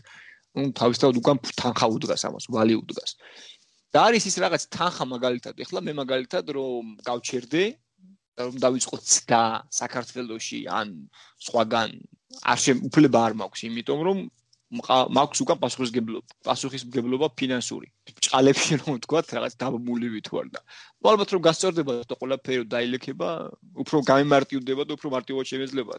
ну 0.54 0.70
თავისთავად 0.70 1.18
უკან 1.18 1.36
თანხა 1.58 1.86
უდგას 1.98 2.22
ამას, 2.30 2.44
ვალი 2.54 2.74
უდგას. 2.78 3.10
და 3.94 4.04
არის 4.08 4.24
ის 4.30 4.36
რაღაც 4.44 4.64
თანხა 4.74 5.04
მაგალითად 5.14 5.60
ეხლა 5.64 5.80
მე 5.86 5.92
მაგალითად 6.02 6.50
რომ 6.56 6.96
გავჩერდე 7.08 7.64
რომ 8.38 8.56
დავიწყო 8.64 8.96
ცდა 9.12 9.42
საქართველოსში 9.80 10.60
ან 10.80 10.92
სხვაგან 11.46 11.94
არ 12.52 12.58
შე 12.64 12.72
უფლება 12.88 13.22
არ 13.28 13.34
მაქვს 13.40 13.64
იმიტომ 13.68 14.00
რომ 14.08 14.18
მაქვს 14.68 15.40
უკან 15.44 15.58
პასუხისგებლობა 15.64 16.34
პასუხისგებლობა 16.44 17.28
ფინანსური. 17.40 17.88
ჭალებში 18.20 18.76
რომ 18.84 18.98
ვთქვა 18.98 19.20
რაღაც 19.32 19.54
დაბმული 19.56 20.08
ვითვარ 20.12 20.46
და 20.52 20.60
ალბათ 21.08 21.28
რომ 21.32 21.42
გასწორდება 21.48 21.92
და 22.04 22.14
ყველაფერი 22.20 22.64
დაილექება 22.74 23.28
უფრო 23.80 23.96
გამემარტივდება 24.10 24.82
და 24.84 24.92
უფრო 24.98 25.08
მარტივად 25.16 25.44
შეიძლება 25.52 25.94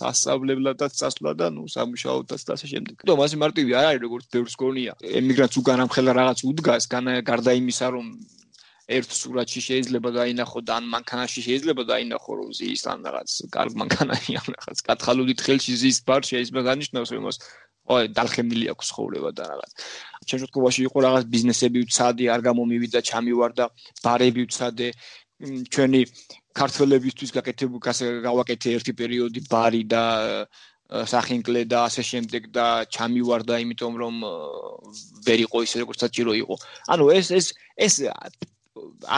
სასწავლებლადაც 0.00 0.92
წასვლა 0.96 1.30
და 1.36 1.46
ნუ 1.52 1.68
სამუშაოდაც 1.76 2.40
და 2.40 2.50
ასე 2.56 2.66
შემდეგ. 2.72 2.96
და 3.04 3.12
მასე 3.20 3.36
მარტივი 3.36 3.72
არ 3.76 3.86
არის 3.90 4.02
როგორც 4.08 4.24
ბევრს 4.32 4.54
გონია. 4.56 4.92
ემიგრანტს 5.20 5.60
უკან 5.60 5.78
ამხელა 5.84 6.12
რაღაც 6.20 6.38
უდგას 6.50 6.84
გარდა 7.28 7.52
იმისა 7.60 7.86
რომ 7.94 8.06
ერთ 8.90 9.10
სურათში 9.14 9.60
შეიძლება 9.68 10.10
დაინახო 10.18 10.60
და 10.66 10.78
ან 10.80 10.84
მანქანაში 10.94 11.40
შეიძლება 11.46 11.82
დაინახო 11.90 12.32
რომ 12.38 12.48
ზის 12.58 12.82
ან 12.90 13.04
რაღაც 13.06 13.30
კარგ 13.54 13.72
მანქანაში 13.82 14.32
ან 14.40 14.48
რაღაც 14.56 14.78
კათხალული 14.88 15.34
თხელში 15.40 15.74
ზის 15.82 15.98
ბარ 16.08 16.26
შეიძლება 16.30 16.60
დანიშნოს 16.68 17.12
რომ 17.14 17.20
იმას 17.22 17.36
ой 17.90 18.08
დალხემილი 18.16 18.66
აქვს 18.72 18.88
ხოვრება 18.96 19.30
და 19.34 19.44
რაღაც. 19.50 19.70
ჩვენ 20.26 20.38
შეთქობაში 20.42 20.80
იყო 20.88 20.98
რაღაც 21.06 21.24
ბიზნესები 21.34 21.78
უცადი 21.86 22.24
არ 22.34 22.40
გამომივიდა 22.48 23.00
ჩამივარდა 23.10 23.64
ბარები 24.04 24.40
უცადე. 24.46 24.88
ჩვენი 25.74 26.00
ქართველებისთვის 26.60 27.30
გაკეთებულ 27.36 27.80
გავაკეთე 28.28 28.68
ერთი 28.76 28.92
პერიოდი 29.00 29.40
ბარი 29.48 29.82
და 29.88 30.04
სახინკლე 30.90 31.62
და 31.70 31.86
ასე 31.86 32.02
შემდეგ 32.02 32.50
და 32.50 32.66
ჩამივარდა 32.90 33.54
იმიტომ 33.62 33.94
რომ 34.02 34.14
ვერ 35.26 35.38
იყო 35.46 35.58
ისე 35.66 35.76
როგორც 35.82 35.98
საჭირო 36.04 36.32
იყო. 36.42 36.54
ანუ 36.92 37.04
ეს 37.14 37.26
ეს 37.30 37.46
ეს 37.78 37.94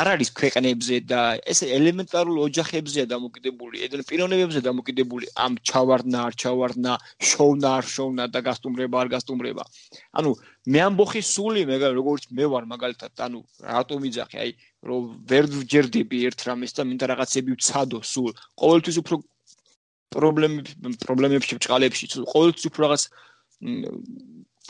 არ 0.00 0.06
არის 0.14 0.30
ქვეყნებზე 0.38 0.96
და 1.10 1.20
ეს 1.52 1.60
ელემენტარულ 1.66 2.36
ოჯახებზეა 2.46 3.06
დამოკიდებული, 3.12 3.82
ედენ 3.86 4.02
პიროვნებებზე 4.08 4.60
დამოკიდებული 4.68 5.26
ამ 5.44 5.58
ჩავარდნა, 5.70 6.18
არ 6.28 6.34
ჩავარდნა, 6.42 6.92
შოვნა, 7.30 7.68
არ 7.78 7.86
შოვნა 7.94 8.24
და 8.34 8.40
გასტუმრება, 8.48 8.96
არ 9.02 9.08
გასტუმრება. 9.14 9.64
ანუ 10.18 10.30
მე 10.72 10.80
ამბოხი 10.88 11.22
სული, 11.34 11.62
მე 11.70 11.76
როგორც 11.98 12.22
მე 12.30 12.44
ვარ 12.52 12.64
მაგალითად, 12.74 13.12
ანუ 13.26 13.40
რატომ 13.66 14.00
იძახე, 14.10 14.36
აი, 14.42 14.50
რომ 14.88 15.02
ვერ 15.30 15.44
ვჯერდები 15.50 16.16
ერთ 16.28 16.38
რამეს 16.48 16.72
და 16.76 16.82
მინდა 16.86 17.06
რაღაცები 17.12 17.50
ვცადო 17.58 17.98
სულ. 18.02 18.32
ყოველთვის 18.62 18.96
უფრო 19.02 19.16
პრობლემები 20.12 20.98
პრობლემებში 21.06 21.58
ბჭყალებში, 21.58 22.04
ყოველთვის 22.34 22.64
უფრო 22.70 22.80
რაღაც 22.86 23.02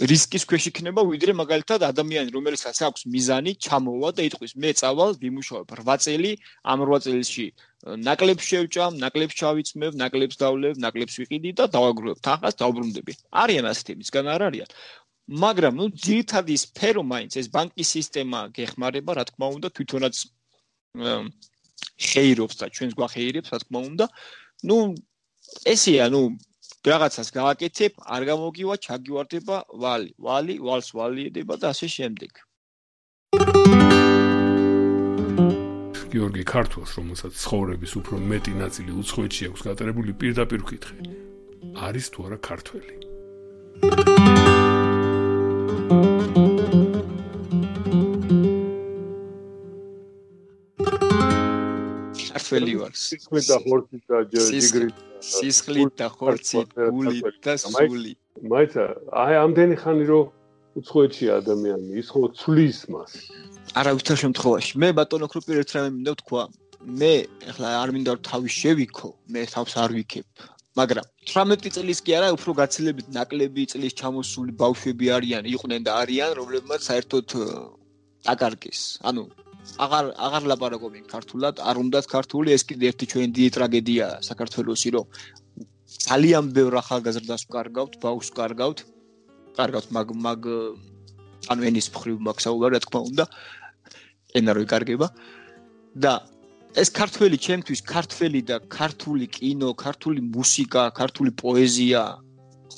რისკის 0.03 0.45
ქვეშ 0.51 0.65
იქნება 0.73 1.03
ვიდრე 1.07 1.33
მაგალითად 1.38 1.85
ადამიანი 1.87 2.33
რომელსაც 2.35 2.79
აქვს 2.88 3.05
მიზანი 3.12 3.53
ჩამოვა 3.62 4.11
და 4.19 4.25
იტყვის. 4.27 4.53
მე 4.59 4.71
წავალ 4.81 5.15
ვიმუშავებ. 5.23 5.67
8 5.79 6.03
წელი 6.03 6.33
ამ 6.67 6.79
8 6.87 6.99
წელში 7.07 7.47
ნაკლებს 8.07 8.45
შევჭამ 8.51 8.99
ნაკლებს 8.99 9.35
ჩავიცმევ 9.38 9.95
ნაკლებს 10.03 10.37
დავლევ 10.43 10.75
ნაკლებს 10.83 11.15
ვიყიდი 11.23 11.51
და 11.55 11.65
დავაგროვებ 11.71 12.19
თანხას 12.19 12.59
დავბრუნდები 12.62 13.12
არიან 13.43 13.67
ასეთები 13.71 14.03
სგან 14.11 14.27
არ 14.35 14.43
არიან. 14.49 14.69
მაგრამ 15.45 15.75
ნუ 15.79 15.87
ძირითადი 16.05 16.55
სფერო 16.67 17.03
მაინც 17.07 17.33
ეს 17.38 17.47
ბანკის 17.55 17.88
სისტემა 17.95 18.41
გეხმარება 18.59 19.11
რა 19.19 19.25
თქმა 19.31 19.47
უნდა 19.55 19.69
თვითონაც 19.71 20.15
ხეირობს 22.11 22.55
და 22.59 22.67
ჩვენს 22.75 22.95
გვახეირებს 22.99 23.55
რა 23.55 23.59
თქმა 23.62 23.79
უნდა. 23.87 24.07
ნუ 24.67 24.79
ესეა 25.62 26.11
ნუ 26.11 26.23
რაღაცას 26.83 27.29
გააკეთებ, 27.31 27.92
არ 28.11 28.23
გამოგივა, 28.27 28.75
ჩაგივარდება 28.83 29.57
ვალი, 29.83 30.11
ვალი, 30.18 30.55
ვალს 30.59 30.88
ვალიედება 30.99 31.55
და 31.62 31.71
ასე 31.71 31.87
შემდეგ. 31.87 32.33
გიორგი 36.12 36.45
ქართულს, 36.45 36.90
რომელსაც 36.99 37.33
ცხოვრების 37.38 37.92
უფრო 38.03 38.18
მეტი 38.18 38.53
ნაწილი 38.59 38.90
უცხოეთში 38.99 39.42
აქვს 39.49 39.62
გატარებული, 39.68 40.11
პირდაპირ 40.18 40.61
ვკითხე. 40.66 40.97
არის 41.87 42.07
თუ 42.11 42.18
არა 42.27 42.38
ქართველი? 42.51 42.95
ქართველი 52.27 52.75
ვარ. 52.83 52.92
სისხლით 53.07 53.47
და 53.49 53.57
ხორცით 53.64 54.03
და 54.11 54.18
ჯიგრით. 54.35 55.12
სისხლით 55.23 55.93
და 56.01 56.09
ხორცით, 56.13 56.69
გულით 56.75 57.39
და 57.45 57.55
სული. 57.63 58.15
მაიცა, 58.53 58.85
აი 59.25 59.35
ამდენი 59.45 59.77
ხანი 59.83 60.05
რომ 60.11 60.25
უცხოეთში 60.81 61.27
ადამიანი 61.39 62.01
ის 62.01 62.09
ხო 62.13 62.23
ცulis 62.39 62.79
მას. 62.93 63.13
არავითარ 63.79 64.17
შემთხვევაში. 64.25 64.73
მე 64.83 64.89
ბატონო 64.99 65.27
კრუპი 65.33 65.53
ერთ 65.63 65.71
რამე 65.77 65.91
მინდა 65.97 66.13
თქვა. 66.23 66.43
მე 66.83 67.13
ახლა 67.51 67.69
არ 67.83 67.91
მინდა 67.95 68.13
თავი 68.27 68.51
შევიქო, 68.61 69.09
მე 69.33 69.43
თავს 69.55 69.73
არ 69.83 69.91
ვიქებ. 69.97 70.27
მაგრამ 70.81 71.07
18 71.29 71.71
წლის 71.77 72.01
კი 72.01 72.13
არა, 72.19 72.29
უფრო 72.37 72.51
გაცილებით 72.61 73.07
ნაკლები 73.17 73.63
წლის 73.73 73.93
ჩამოსული 74.01 74.53
ბავშვები 74.63 75.07
არიან, 75.17 75.45
იყვნენ 75.55 75.83
და 75.87 75.93
არიან, 76.03 76.31
რომლებმაც 76.41 76.81
საერთოდ 76.89 77.29
აკარგეს. 78.33 78.81
ანუ 79.09 79.23
აღარ 79.85 80.05
აღარ 80.27 80.42
ლაპარაკობენ 80.53 81.05
ქართულად, 81.11 81.61
არ 81.62 81.77
უნდათ 81.83 82.07
ქართული, 82.11 82.53
ეს 82.57 82.62
კიდე 82.68 82.90
ერთი 82.90 83.07
ჩვენი 83.12 83.29
დიდი 83.37 83.51
ტრაგედიაა 83.57 84.16
საქართველოსი, 84.29 84.88
რომ 84.96 85.07
ძალიან 86.09 86.44
ბევრ 86.57 86.75
ახალგაზრდას 86.83 87.42
ვკარგავთ, 87.46 87.92
ბავშვს 88.03 88.31
ვკარგავთ. 88.33 88.79
კარგავთ, 89.57 89.87
მაგ 89.96 90.09
მაგ 90.27 90.40
ანუ 91.53 91.62
ენის 91.68 91.88
მხრივ 91.92 92.16
მაგ 92.27 92.37
საუბარი, 92.44 92.72
რა 92.75 92.81
თქმა 92.85 93.01
უნდა, 93.11 93.25
ენა 94.38 94.51
რო 94.57 94.61
იკარგება. 94.66 95.09
და 95.92 96.12
ეს 96.72 96.88
ქართველი 96.88 97.37
ჩემთვის, 97.37 97.81
ქართველი 97.85 98.40
და 98.48 98.57
ქართული 98.72 99.27
კინო, 99.29 99.77
ქართული 99.77 100.20
მუსიკა, 100.25 100.83
ქართული 100.96 101.31
პოეზია, 101.37 102.01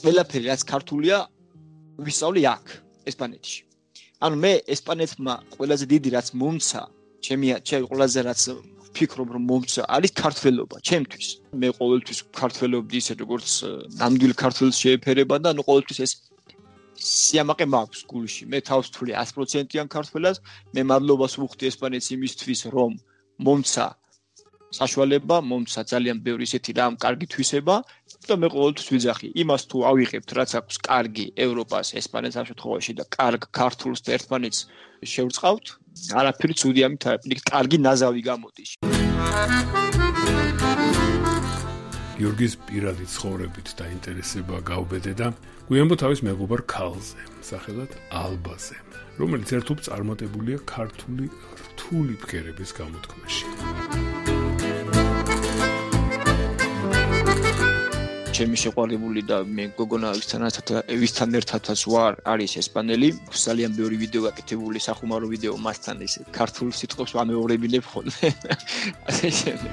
ყველაფერი 0.02 0.50
რაც 0.50 0.62
ქართულია, 0.66 1.16
ვისწავლი 2.02 2.42
აქ, 2.54 2.64
ესპანეთში. 3.06 3.73
ანუ 4.24 4.36
მე 4.40 4.52
ესპანეთმა 4.74 5.34
ყველაზე 5.54 5.84
დიდი 5.92 6.08
რაც 6.16 6.28
მომცა, 6.40 6.82
ჩემი 7.24 7.46
ჩემი 7.68 7.84
ყველაზე 7.90 8.20
რაც 8.28 8.40
ფიქრობ 8.96 9.28
რომ 9.34 9.42
მომცა 9.50 9.82
არის 9.96 10.12
ქართველობა 10.22 10.76
ჩემთვის. 10.88 11.26
მე 11.60 11.68
ყოველთვის 11.78 12.18
ქართველობდი 12.40 12.96
ისე 13.02 13.12
როგორც 13.22 13.48
ნამდვილ 14.00 14.32
ქართველს 14.42 14.76
შეეფერება 14.82 15.36
და 15.42 15.52
ანუ 15.52 15.62
ყოველთვის 15.68 15.98
ეს 16.06 16.12
სიამაყე 16.94 17.66
მაქვს 17.74 18.00
გულში. 18.10 18.42
მე 18.52 18.58
თავს 18.68 18.86
თვლი 18.94 19.12
100%-იან 19.18 19.88
ქართველას, 19.96 20.36
მე 20.74 20.82
მადლობას 20.90 21.34
ვუხდი 21.40 21.64
ესპანეთს 21.70 22.08
იმისთვის 22.16 22.60
რომ 22.74 22.92
მომცა 23.44 23.86
საშუალება, 24.78 25.36
მომცა 25.50 25.80
ძალიან 25.92 26.18
ბევრი 26.26 26.46
ისეთი 26.48 26.70
რამ 26.78 26.94
კარგი 27.02 27.26
თვისება 27.34 27.74
და 28.28 28.34
მე 28.40 28.48
ყოველთვის 28.54 28.88
ვიძახი 28.94 29.28
იმას 29.42 29.62
თუ 29.70 29.78
ავიღებთ, 29.90 30.28
რაც 30.38 30.50
აქვს 30.60 30.76
კარგი 30.88 31.26
ევროპას, 31.44 31.86
ესპანეთს 32.00 32.36
ამ 32.40 32.46
შემთხვევაში 32.50 32.92
და 32.98 33.04
კარგ 33.16 33.42
ქართულს 33.58 34.00
და 34.04 34.10
ერთმანეთს 34.16 34.60
შევწყავთ, 35.14 35.66
არაფერი 36.20 36.54
ცუდი 36.60 36.80
ამით 36.86 37.02
არ 37.08 37.16
არის, 37.20 37.42
კარგი 37.52 37.78
ნაზავი 37.84 38.22
გამოდის. 38.30 38.70
გიორგის 42.14 42.54
პირადი 42.66 43.06
ცხოვრებით 43.10 43.68
დაინტერესება 43.74 44.56
გავბედე 44.70 45.12
და 45.18 45.28
გვიანბო 45.66 45.96
თავის 45.98 46.20
მეგობარ 46.28 46.62
ქალზე, 46.70 47.20
სახელად 47.42 47.90
ალბაზე, 48.22 48.78
რომელიც 49.18 49.48
ერთობ 49.58 49.82
წარმატებულია 49.88 50.58
ქართული 50.62 51.26
რთული 51.74 52.14
ფქერების 52.22 52.70
გამოთქმაში. 52.78 54.13
ჩემი 58.34 58.58
შეყვარებული 58.58 59.22
და 59.30 59.36
მე 59.46 59.64
გოგონა 59.78 60.08
ვისთანაც 60.18 60.56
ვისთან 61.02 61.38
ერთადაც 61.38 61.80
ვარ 61.86 62.16
არის 62.32 62.52
ესპანელი 62.62 63.08
ძალიან 63.30 63.76
ბევრი 63.78 63.96
ვიდეო 64.02 64.22
გაკეთებული 64.26 64.82
სახუმარო 64.82 65.30
ვიდეო 65.34 65.54
მასთან 65.66 66.02
ის 66.02 66.14
ქართულ 66.34 66.74
სიტყვებს 66.74 67.14
ამეორებინებ 67.22 67.84
ხოლმე 67.92 68.28
ასე 69.08 69.28
შემდეგ. 69.38 69.70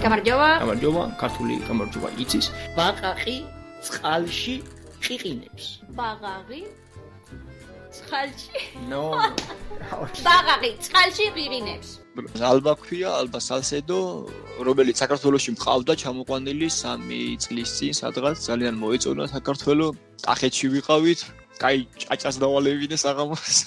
გამარჯობა. 0.00 0.48
გამარჯობა. 0.64 1.02
ქართული 1.20 1.54
გამარჯობა 1.68 2.08
იცის. 2.24 2.46
ბაყაყი 2.78 3.36
წყალში 3.84 4.56
ყიყინებს. 5.04 5.64
ბაღაღი 5.92 6.62
წყალში? 7.98 8.66
ნო 8.90 9.04
ბაღაღი 10.26 10.70
წყალში 10.84 11.32
ყიყინებს 11.36 11.96
ალბა 12.18 12.74
ქვია, 12.82 13.10
ალბა 13.22 13.38
სალსედო, 13.38 13.98
რომელიც 14.66 14.98
საქართველოსში 15.02 15.54
მყავდა 15.54 15.94
ჩამოყვანილი 16.02 16.66
3 16.66 17.36
წლის 17.44 17.70
წინ, 17.78 17.92
სადღაც 17.94 18.42
ძალიან 18.42 18.74
მოეწონა 18.80 19.28
საქართველო, 19.30 19.92
კახეთში 20.26 20.66
ვიყავით, 20.74 21.20
კაი 21.62 21.86
ჭაჭას 22.02 22.36
დავალევინე 22.42 22.96
საღამოს. 22.98 23.58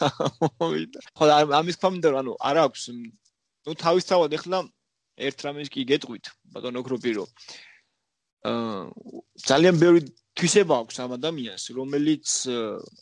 ხო, 1.18 1.26
ამის 1.60 1.78
ფამდე 1.80 2.10
ანუ 2.22 2.36
არ 2.40 2.58
აქვს. 2.66 2.84
ნუ 3.68 3.72
თავისთავად 3.78 4.32
ეხლა 4.36 4.60
ერთ 5.28 5.38
რამეს 5.46 5.70
კი 5.72 5.86
გეტყვით, 5.92 6.26
ბატონო 6.52 6.82
გროპირო. 6.88 7.24
აა 8.42 8.90
ძალიან 9.48 9.76
ბევრი 9.78 10.02
თვისება 10.38 10.74
აქვს 10.82 10.96
ამ 11.04 11.12
ადამიანს, 11.20 11.64
რომელიც 11.76 12.26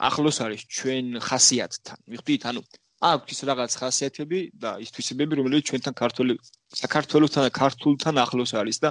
ახლოს 0.10 0.38
არის 0.46 0.62
ჩვენ 0.66 1.06
ხასიათთან. 1.28 1.98
მიხვდით, 2.10 2.42
ანუ 2.50 2.62
აქვს 3.00 3.30
ის 3.32 3.40
რაღაც 3.50 3.72
ხასიათები 3.80 4.40
და 4.60 4.70
ის 4.84 4.90
თვისებები, 4.92 5.34
რომელიც 5.40 5.64
ჩვენთან 5.70 5.94
ქართული 5.96 6.34
საქართველოსთან 6.76 7.42
და 7.48 7.52
ქართულთან 7.62 8.16
ახლოს 8.26 8.52
არის 8.60 8.78
და 8.84 8.90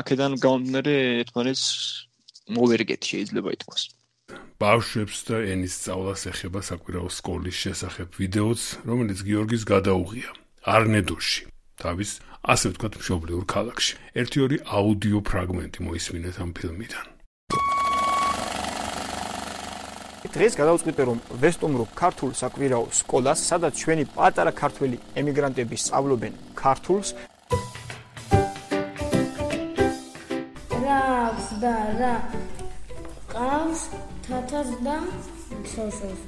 აქედან 0.00 0.32
გამომდინარე 0.44 0.94
ერთმანეთს 1.22 1.64
მოვერგეთ 2.50 3.00
შეიძლება 3.10 3.48
ითქვას. 3.56 3.82
ბავშვებს 4.60 5.18
და 5.28 5.36
ენის 5.54 5.72
სწავლას 5.80 6.22
ეხება 6.32 6.60
საკვირაო 6.66 7.08
სკოლის 7.08 7.56
შესახებ 7.64 8.08
ვიდეოც, 8.20 8.60
რომელიც 8.90 9.18
გიორგის 9.28 9.62
გადაუღია 9.64 10.30
არნედოში, 10.64 11.40
თავის 11.80 12.10
ასე 12.42 12.66
ვთქვათ 12.70 12.94
მშობლიურ 13.00 13.44
ქალაქში. 13.54 13.94
ერთი-ორი 14.20 14.56
აუდიო 14.78 15.20
ფრაგმენტი 15.28 15.78
მოისმინეთ 15.86 16.36
ამ 16.44 16.50
ფილმიდან. 16.54 17.06
დღეს 20.34 20.56
გადავწყვიტე 20.58 21.02
რომ 21.06 21.18
ვესტუმრო 21.42 21.84
ქართულ 21.94 22.30
საკვირაო 22.34 22.86
სკოლას, 22.90 23.38
სადაც 23.50 23.72
ჩვენი 23.78 24.04
პატარა 24.16 24.50
ქართველი 24.50 24.96
ემიგრანტები 25.20 25.76
სწავლობენ 25.78 26.32
ქართულს. 26.58 27.08
რავს 30.82 31.48
და 31.62 31.74
რა 32.00 32.14
ყავს 33.30 33.80
თათას 34.26 34.70
და 34.86 34.96
სოსოს. 35.70 36.20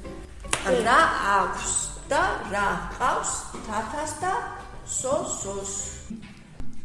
რა 0.87 1.01
აქვს 1.35 1.75
და 2.07 2.23
რა 2.53 2.67
ყავს 2.95 3.31
თათას 3.67 4.11
და 4.23 4.31
სოსოს. 4.87 5.71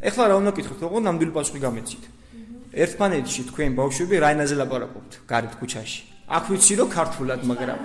ეხლა 0.03 0.25
რა 0.29 0.35
უნდა 0.43 0.53
გითხოთ, 0.59 0.79
როგორ 0.83 1.01
ნამდვილი 1.07 1.33
პასუხი 1.37 1.61
გამეცით? 1.63 2.03
ერთმანეთში 2.83 3.43
თქვენ 3.51 3.71
ბავშვები 3.79 4.15
რა 4.23 4.29
ენაზე 4.35 4.55
ლაპარაკობთ 4.59 5.13
გარეთ 5.31 5.53
ქუჩაში? 5.61 6.01
აქ 6.37 6.45
ვიცი 6.51 6.75
რომ 6.81 6.89
ქართულად, 6.99 7.41
მაგრამ 7.51 7.79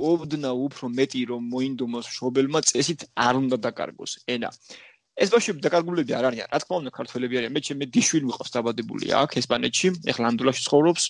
ოდნა 0.00 0.50
უფრო 0.66 0.84
მეტი 0.98 1.22
რომ 1.30 1.42
მოინდომოს 1.52 2.06
შობელმა 2.16 2.60
წესით 2.64 3.00
არ 3.26 3.34
უნდა 3.42 3.56
დაკარგოს 3.66 4.12
ენა. 4.34 4.48
ეს 5.20 5.28
ბავშვები 5.28 5.60
დაკარგულები 5.60 6.12
არ 6.16 6.24
არიან, 6.30 6.46
რა 6.48 6.58
თქმა 6.64 6.76
უნდა, 6.80 6.90
ქართველები 6.98 7.34
არიან. 7.36 7.52
მე 7.52 7.60
ჩემი 7.66 7.84
დიშვილი 7.92 8.24
მიყავს 8.30 8.50
დაბადებული 8.56 9.06
აქ 9.20 9.30
ესპანეთში, 9.40 9.88
ეხლა 10.10 10.24
ანდულაში 10.32 10.62
ცხოვრობს. 10.64 11.04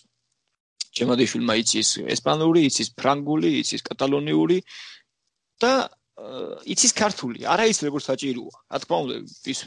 ჩემო 0.91 1.15
დიშვილმა 1.21 1.55
იცის 1.63 1.89
ესპანური, 2.15 2.61
იცის 2.67 2.89
ფრანგული, 2.99 3.49
იცის 3.63 3.83
კატალონიური 3.87 4.59
და 5.61 5.73
იცის 6.69 6.93
ქართული, 6.93 7.47
არა 7.49 7.65
ის 7.73 7.81
როგორც 7.81 8.05
საჭიროა. 8.11 8.57
რა 8.73 8.79
თქმა 8.83 8.97
უნდა, 9.05 9.15
ის 9.53 9.61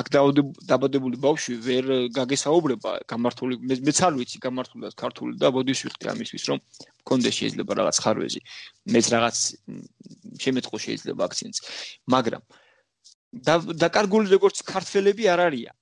აქ 0.00 0.06
დაბადებული 0.70 1.16
ბავშვი 1.18 1.54
ვერ 1.66 1.84
გაგესაუბრება 2.14 2.90
გამართული 3.10 3.54
მეც 3.66 3.98
არ 4.06 4.14
ვიცი 4.20 4.38
გამართულად 4.46 4.94
ქართული 4.94 5.34
და 5.34 5.50
ბოდიშ 5.50 5.80
ვიხდი 5.86 6.06
ამისთვის, 6.14 6.44
რომ 6.50 6.58
კონდე 7.02 7.30
შეიძლება 7.38 7.72
რაღაც 7.80 7.96
ხარვეზი. 8.06 8.40
მეც 8.94 9.06
რაღაც 9.14 9.36
შემეწყო 10.44 10.76
შეიძლება 10.86 11.20
აქცენტს. 11.26 11.58
მაგრამ 12.14 12.42
დაკარგული 13.82 14.26
როგორც 14.30 14.56
ქართველები 14.62 15.24
არ 15.26 15.40
არიან. 15.48 15.74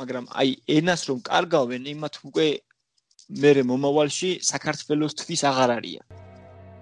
მაგრამ 0.00 0.24
აი 0.40 0.50
ენას 0.76 1.02
რომ 1.08 1.18
კარგავენ, 1.20 1.82
იმათ 1.94 2.14
უკვე 2.28 2.46
მე 3.42 3.62
მომავალში 3.70 4.30
საქართველოსთვის 4.40 5.40
აღარ 5.50 5.70
არიან. 5.78 6.25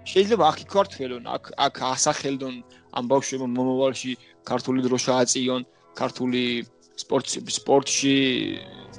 შეიძლება 0.04 0.44
აქ 0.50 0.58
იქართველონ, 0.64 1.24
აქ 1.36 1.44
აქ 1.66 1.74
ასახელდონ 1.94 2.54
ამ 2.94 3.04
ბავშვებმა 3.10 3.48
მომავალში 3.58 4.12
ქართული 4.44 4.80
დროშა 4.86 5.12
აწიონ, 5.24 5.62
ქართული 5.96 6.42
სპორტში, 6.94 7.38
სპორტში, 7.58 8.16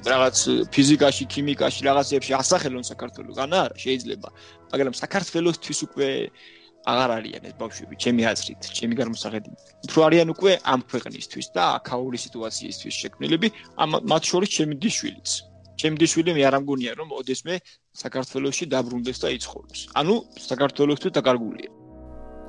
რაღაც 0.04 0.38
ფიზიკაში, 0.74 1.24
ქიმიკაში, 1.32 1.80
რაღაცებში 1.88 2.32
ასახელონ 2.36 2.84
საქართველოს, 2.90 3.36
განა 3.40 3.58
არა, 3.66 3.76
შეიძლება. 3.84 4.28
მაგრამ 4.72 4.94
საქართველოსთვის 5.00 5.78
უკვე 5.86 6.08
აღარ 6.86 7.10
არიან 7.18 7.42
ეს 7.50 7.54
ბავშვები, 7.58 7.94
ჩემი 8.04 8.22
აზრით, 8.30 8.60
ჩემი 8.78 8.94
გამოსახედით. 9.00 9.54
უფრო 9.86 10.00
არიან 10.06 10.28
უკვე 10.34 10.52
ამ 10.72 10.80
ქვეყნისთვის 10.90 11.46
და 11.56 11.62
აქაური 11.78 12.18
სიტუაციისთვის 12.26 12.94
შექმნილები, 13.02 13.48
ამ 13.82 13.90
მათ 14.10 14.22
შორის 14.30 14.50
ჩემი 14.56 14.74
დიშვილიც. 14.82 15.30
ჩემი 15.76 15.96
დიშვილი 16.00 16.32
მე 16.36 16.42
არ 16.48 16.54
ამგონია 16.58 16.92
რომ 16.96 17.08
ოდესმე 17.20 17.54
საქართველოსში 18.02 18.64
დაბრუნდეს 18.72 19.18
და 19.22 19.28
იცხოვროს. 19.36 19.80
ანუ 20.00 20.14
საქართველოსთვის 20.48 21.12
დაკარგულია. 21.18 21.70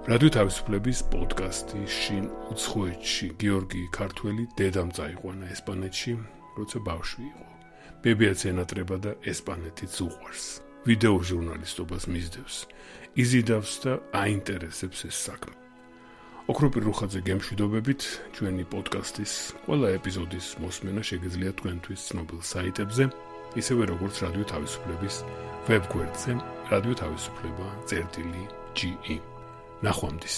რადიო 0.08 0.30
თავისუფლების 0.38 1.00
პოდკასტი 1.12 1.82
შინ 2.00 2.26
უცხოეთში 2.56 3.28
გიორგი 3.42 3.84
ქართველი 3.92 4.44
დედამ 4.56 4.90
წაიყვანა 4.96 5.46
ესპანეთში, 5.56 6.13
როცა 6.58 6.78
ბავშვი 6.88 7.24
იყო. 7.32 7.46
ბებიაც 8.04 8.40
ენატრება 8.52 8.96
და 9.04 9.12
ესპანეთიც 9.32 9.94
უყვარს. 10.08 10.46
ვიდეო 10.88 11.18
ჟურნალისტობას 11.30 12.04
მისდევს. 12.08 12.56
იზიდავს 13.20 13.72
და 13.84 13.94
აინტერესებს 14.24 15.00
ეს 15.12 15.18
საქმე. 15.28 15.66
ოქროპირ 16.48 16.86
რუხაძე 16.88 17.20
გემშვიდობებით 17.28 18.04
ჩვენი 18.38 18.64
პოდკასტის 18.72 19.32
ყველა 19.66 19.90
ეპიზოდის 20.00 20.48
მოსმენა 20.64 21.04
შეგიძლიათ 21.10 21.58
თქვენთვის 21.60 22.06
ცნობილ 22.08 22.40
საიტებზე, 22.52 23.08
ისევე 23.60 23.84
როგორც 23.92 24.16
რადიო 24.24 24.46
თავისუფლების 24.54 25.16
ვებგვერდზე, 25.68 26.38
რადიო 26.72 26.96
თავისუფლება.ge. 27.04 29.20
ნახვამდის. 29.84 30.38